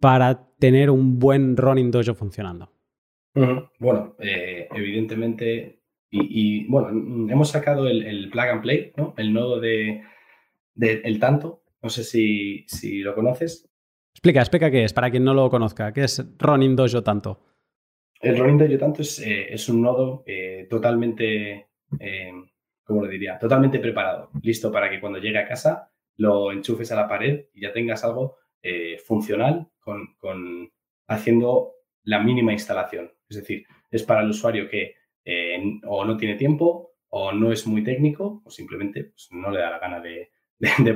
[0.03, 2.69] para tener un buen running dojo funcionando?
[3.79, 5.79] Bueno, eh, evidentemente,
[6.11, 6.89] y, bueno,
[7.31, 9.13] hemos sacado el, plug and play, ¿no?
[9.15, 10.03] El nodo de,
[10.75, 11.63] el tanto.
[11.81, 13.71] No sé si, si, lo conoces.
[14.13, 15.93] Explica, explica qué es, para quien no lo conozca.
[15.93, 17.39] ¿Qué es running dojo tanto?
[18.19, 21.69] El running dojo tanto es, eh, es un nodo eh, totalmente,
[22.83, 23.39] ¿cómo lo diría?
[23.39, 27.61] Totalmente preparado, listo para que cuando llegue a casa lo enchufes a la pared y
[27.61, 28.42] ya tengas algo
[29.05, 30.71] funcional con,
[31.07, 33.11] haciendo la mínima instalación.
[33.29, 34.95] Es decir, es para el usuario que
[35.25, 39.59] eh, o no tiene tiempo o no es muy técnico o simplemente pues, no le
[39.59, 40.31] da la gana de,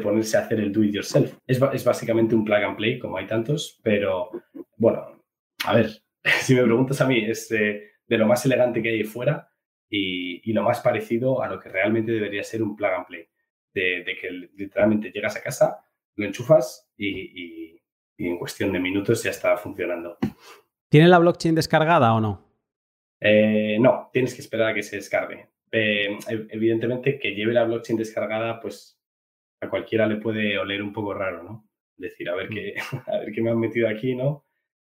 [0.02, 1.38] ponerse a hacer el do it yourself.
[1.46, 4.32] Es, es, básicamente un plug and play, como hay tantos, pero
[4.78, 5.24] bueno,
[5.66, 5.90] a ver,
[6.42, 9.50] si me preguntas a mí, es de, lo más elegante que hay fuera
[9.90, 13.28] y, lo más parecido a lo que realmente debería ser un plug and play.
[13.74, 15.78] De, que literalmente llegas a casa,
[16.18, 17.80] lo enchufas y,
[18.18, 20.18] en cuestión de minutos ya está funcionando.
[20.90, 22.44] ¿Tiene la blockchain descargada o no?
[23.22, 25.50] Eh, no, tienes que esperar a que se descargue.
[25.72, 29.00] Eh, evidentemente, que lleve la blockchain descargada, pues
[29.62, 31.70] a cualquiera le puede oler un poco raro, ¿no?
[31.96, 32.74] Decir, a ver qué,
[33.08, 34.46] a ver qué me han metido aquí, ¿no?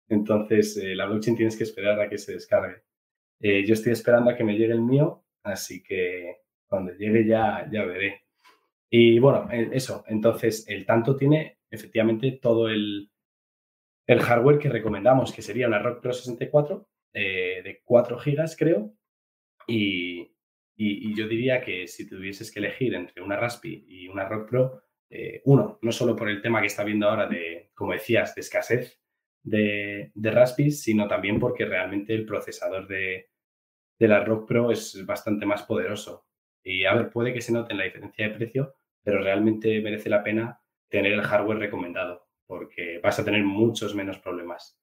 [0.09, 2.83] Entonces, eh, la blockchain tienes que esperar a que se descargue.
[3.39, 7.85] yo estoy esperando a que me llegue el mío, así que cuando llegue ya, ya
[7.85, 8.25] veré.
[8.93, 13.09] Y bueno, eso, entonces el tanto tiene efectivamente todo el,
[14.05, 18.93] el hardware que recomendamos, que sería una Rock Pro 64 eh, de 4 GB, creo.
[19.67, 20.27] Y,
[21.15, 25.41] yo diría que si tuvieses que elegir entre una Raspi y una Rock Pro, eh,
[25.45, 28.99] uno, no solo por el tema que está viendo ahora de, como decías, de escasez
[29.43, 33.29] de, de Raspi, sino también porque realmente el procesador de,
[33.99, 36.25] de la Rock Pro es bastante más poderoso.
[36.63, 40.09] Y a ver, puede que se note en la diferencia de precio, pero realmente merece
[40.09, 44.77] la pena tener el hardware recomendado, porque vas a tener muchos menos problemas.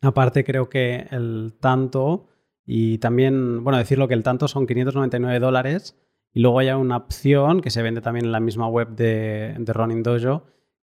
[0.00, 2.28] Aparte, creo que el tanto,
[2.64, 5.98] y también, bueno, decirlo que el tanto son 599 dólares,
[6.32, 10.02] y luego hay una opción que se vende también en la misma web de, de
[10.02, 10.46] Dojo,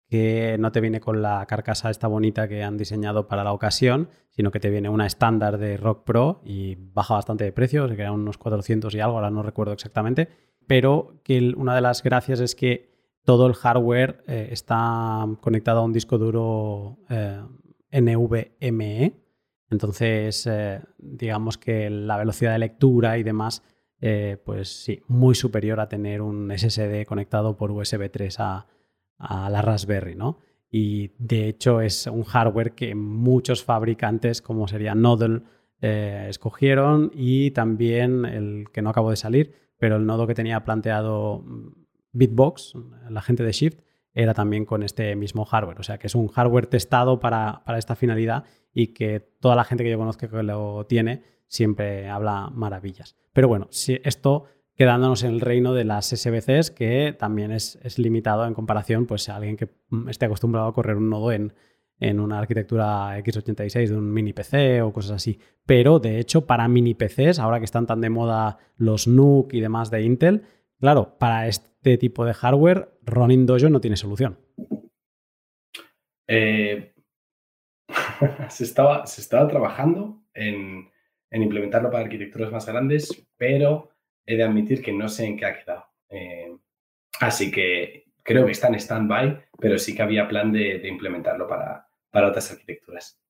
[0.09, 4.09] que no te viene con la carcasa esta bonita que han diseñado para la ocasión,
[4.31, 7.97] sino que te viene una estándar de Rock Pro y baja bastante de precio, se
[7.97, 10.29] quedan unos 400 y algo, ahora no recuerdo exactamente,
[10.67, 12.95] pero que una de las gracias es que
[13.25, 17.41] todo el hardware eh, está conectado a un disco duro eh,
[17.91, 19.15] NVMe.
[19.71, 23.63] Entonces, eh, digamos que la velocidad de lectura y demás,
[24.45, 28.67] pues sí, muy superior a tener un SSD conectado por USB 3 a,
[29.19, 30.41] la Raspberry, ¿no?
[30.71, 35.45] Y de hecho es un hardware que muchos fabricantes, como sería Nodel,
[35.81, 39.55] escogieron y también el que no acabo de salir,
[39.85, 41.69] pero el nodo que tenía planteado mm,
[42.13, 42.73] Bitbox,
[43.11, 43.81] la gente de Shift,
[44.15, 45.79] era también con este mismo hardware.
[45.79, 49.85] O sea, que es un hardware testado para, esta finalidad y que toda la gente
[49.85, 53.15] que yo conozco que lo tiene siempre habla maravillas.
[53.35, 58.47] Pero bueno, si esto quedándonos en el reino de las SBCs, que también es, limitado
[58.47, 61.53] en comparación pues, a alguien que mm, esté acostumbrado a correr un nodo en,
[62.01, 65.39] en una arquitectura x86 de un mini PC o cosas así.
[65.67, 69.61] Pero de hecho, para mini PCs, ahora que están tan de moda los NUC y
[69.61, 70.43] demás de Intel,
[70.79, 74.39] claro, para este tipo de hardware, Ronin Dojo no tiene solución.
[76.27, 76.95] Eh,
[78.49, 80.91] se, estaba, se estaba trabajando en,
[81.31, 83.91] implementarlo para arquitecturas más grandes, pero
[84.27, 85.85] he de admitir que no sé en qué ha quedado.
[86.09, 86.57] Eh,
[87.21, 91.84] así que creo que está en stand-by, pero sí que había plan de, implementarlo para,
[92.15, 93.21] para otras arquitecturas.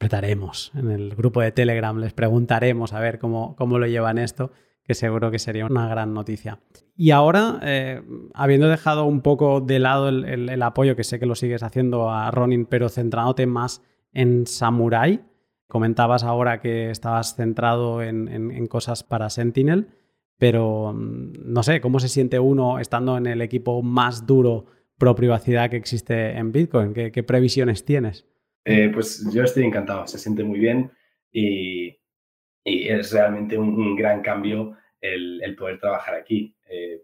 [0.00, 4.50] Apretaremos en el grupo de Telegram, les preguntaremos a ver cómo, cómo lo llevan esto,
[4.82, 6.58] que seguro que sería una gran noticia.
[6.96, 8.02] Y ahora, eh,
[8.34, 12.28] habiendo dejado un poco de lado el, apoyo, que sé que lo sigues haciendo a
[12.32, 15.24] Ronin, pero centrándote más en Samurai,
[15.68, 19.88] comentabas ahora que estabas centrado en, en cosas para Sentinel
[20.38, 24.66] pero mm, no sé, ¿cómo se siente uno estando en el equipo más duro
[24.98, 26.92] pro privacidad que existe en Bitcoin?
[26.92, 28.26] ¿Qué, previsiones tienes?
[28.64, 30.90] Eh, pues yo estoy encantado, se siente muy bien
[31.32, 31.96] y,
[32.64, 36.54] es realmente un, gran cambio el, poder trabajar aquí.
[36.68, 37.02] Eh,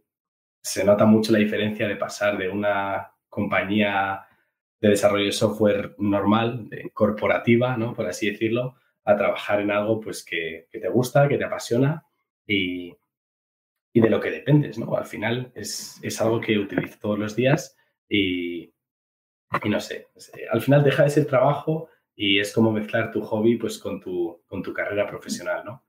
[0.62, 4.26] se nota mucho la diferencia de pasar de una compañía
[4.78, 7.94] de desarrollo de software normal, corporativa, ¿no?
[7.94, 12.04] por así decirlo, a trabajar en algo pues, que, que te gusta, que te apasiona
[12.46, 12.94] y,
[13.94, 14.96] y de lo que dependes, ¿no?
[14.96, 17.76] Al final es, algo que utilizo todos los días
[18.08, 18.72] y,
[19.64, 20.08] no sé,
[20.50, 24.42] al final deja de ser trabajo y es como mezclar tu hobby pues con tu,
[24.46, 25.84] con tu carrera profesional, ¿no?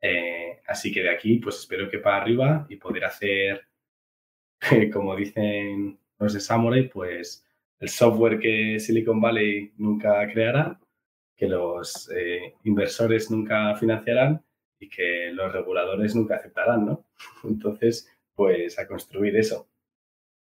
[0.00, 3.66] Eh, así que de aquí pues espero que para arriba y poder hacer,
[4.92, 7.44] como dicen los de Samurai, pues
[7.80, 10.78] el software que Silicon Valley nunca creará,
[11.36, 14.44] que los eh, inversores nunca financiarán
[14.78, 17.04] y que los reguladores nunca aceptarán, ¿no?
[17.44, 19.68] Entonces, pues a construir eso.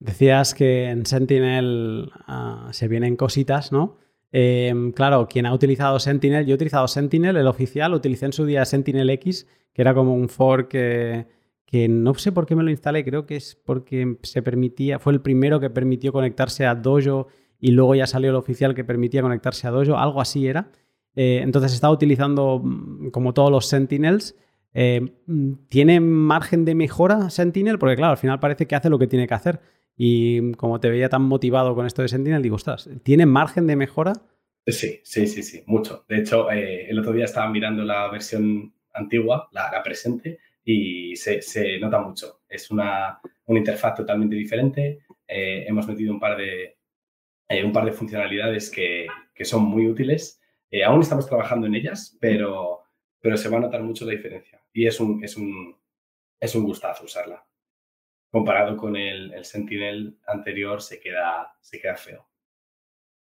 [0.03, 3.99] Decías que en Sentinel ah, se vienen cositas, ¿no?
[4.33, 8.45] Em, claro, quien ha utilizado Sentinel, yo he utilizado Sentinel, el oficial, utilicé en su
[8.45, 12.71] día Sentinel X, que era como un fork que, no sé por qué me lo
[12.71, 17.29] instalé, creo que es porque se permitía, fue el primero que permitió conectarse a Dojo
[17.61, 20.73] y luego ya salió el oficial que permitía conectarse a Dojo, algo así era.
[21.15, 24.35] Eh, entonces está utilizando mm, como todos los Sentinels.
[24.75, 25.13] Eh,
[25.69, 27.79] ¿Tiene margen de mejora Sentinel?
[27.79, 29.61] Porque claro, al final parece que hace lo que tiene que hacer.
[29.97, 33.77] Y como te veía tan motivado con esto de Sentinel, digo, ostras, ¿tiene margen de
[33.77, 34.15] mejora?
[34.67, 36.05] Sí, sí, sí, sí, mucho.
[36.09, 41.79] De hecho, eh, el otro día estaba mirando la versión antigua, la, presente, y se,
[41.81, 42.43] nota mucho.
[42.49, 45.05] Es una, interfaz totalmente diferente.
[45.27, 46.79] Eh, hemos metido un par de,
[47.49, 49.07] eh, un par de funcionalidades que,
[49.45, 50.41] son muy útiles.
[50.87, 52.83] aún estamos trabajando en ellas, pero,
[53.21, 54.63] pero se va a notar mucho la diferencia.
[54.73, 55.77] Y es un, es un,
[56.41, 57.45] es un gustazo usarla.
[58.33, 62.27] Comparado con el, el Sentinel anterior, se queda, se queda feo.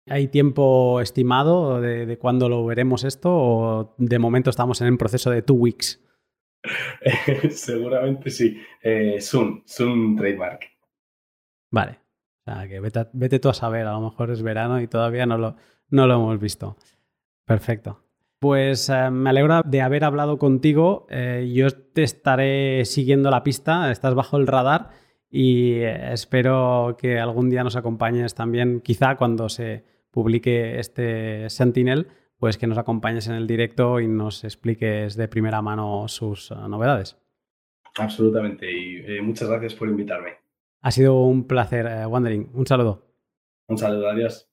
[0.09, 5.31] ¿Hay tiempo estimado de, cuándo lo veremos esto o de momento estamos en el proceso
[5.31, 6.01] de two weeks?
[7.49, 8.61] seguramente sí.
[8.81, 10.65] Eh, soon, soon trademark.
[11.71, 11.99] Vale.
[12.39, 15.37] O sea, que vete, tú a saber, a lo mejor es verano y todavía no
[15.37, 15.57] lo,
[15.89, 16.77] no lo hemos visto.
[17.45, 18.06] Perfecto.
[18.39, 21.07] Pues eh, me alegro de haber hablado contigo.
[21.09, 24.89] Eh, yo te estaré siguiendo la pista, estás bajo el radar
[25.29, 32.07] y espero que algún día nos acompañes también, quizá cuando se publique este Sentinel,
[32.39, 36.55] pues que nos acompañes en el directo y nos expliques de primera mano sus eh,
[36.67, 37.17] novedades.
[37.97, 40.31] Absolutamente, y eh, muchas gracias por invitarme.
[40.81, 42.51] Ha sido un placer, eh, Wandering.
[42.53, 43.05] Un saludo.
[43.67, 44.46] Un saludo, adiós.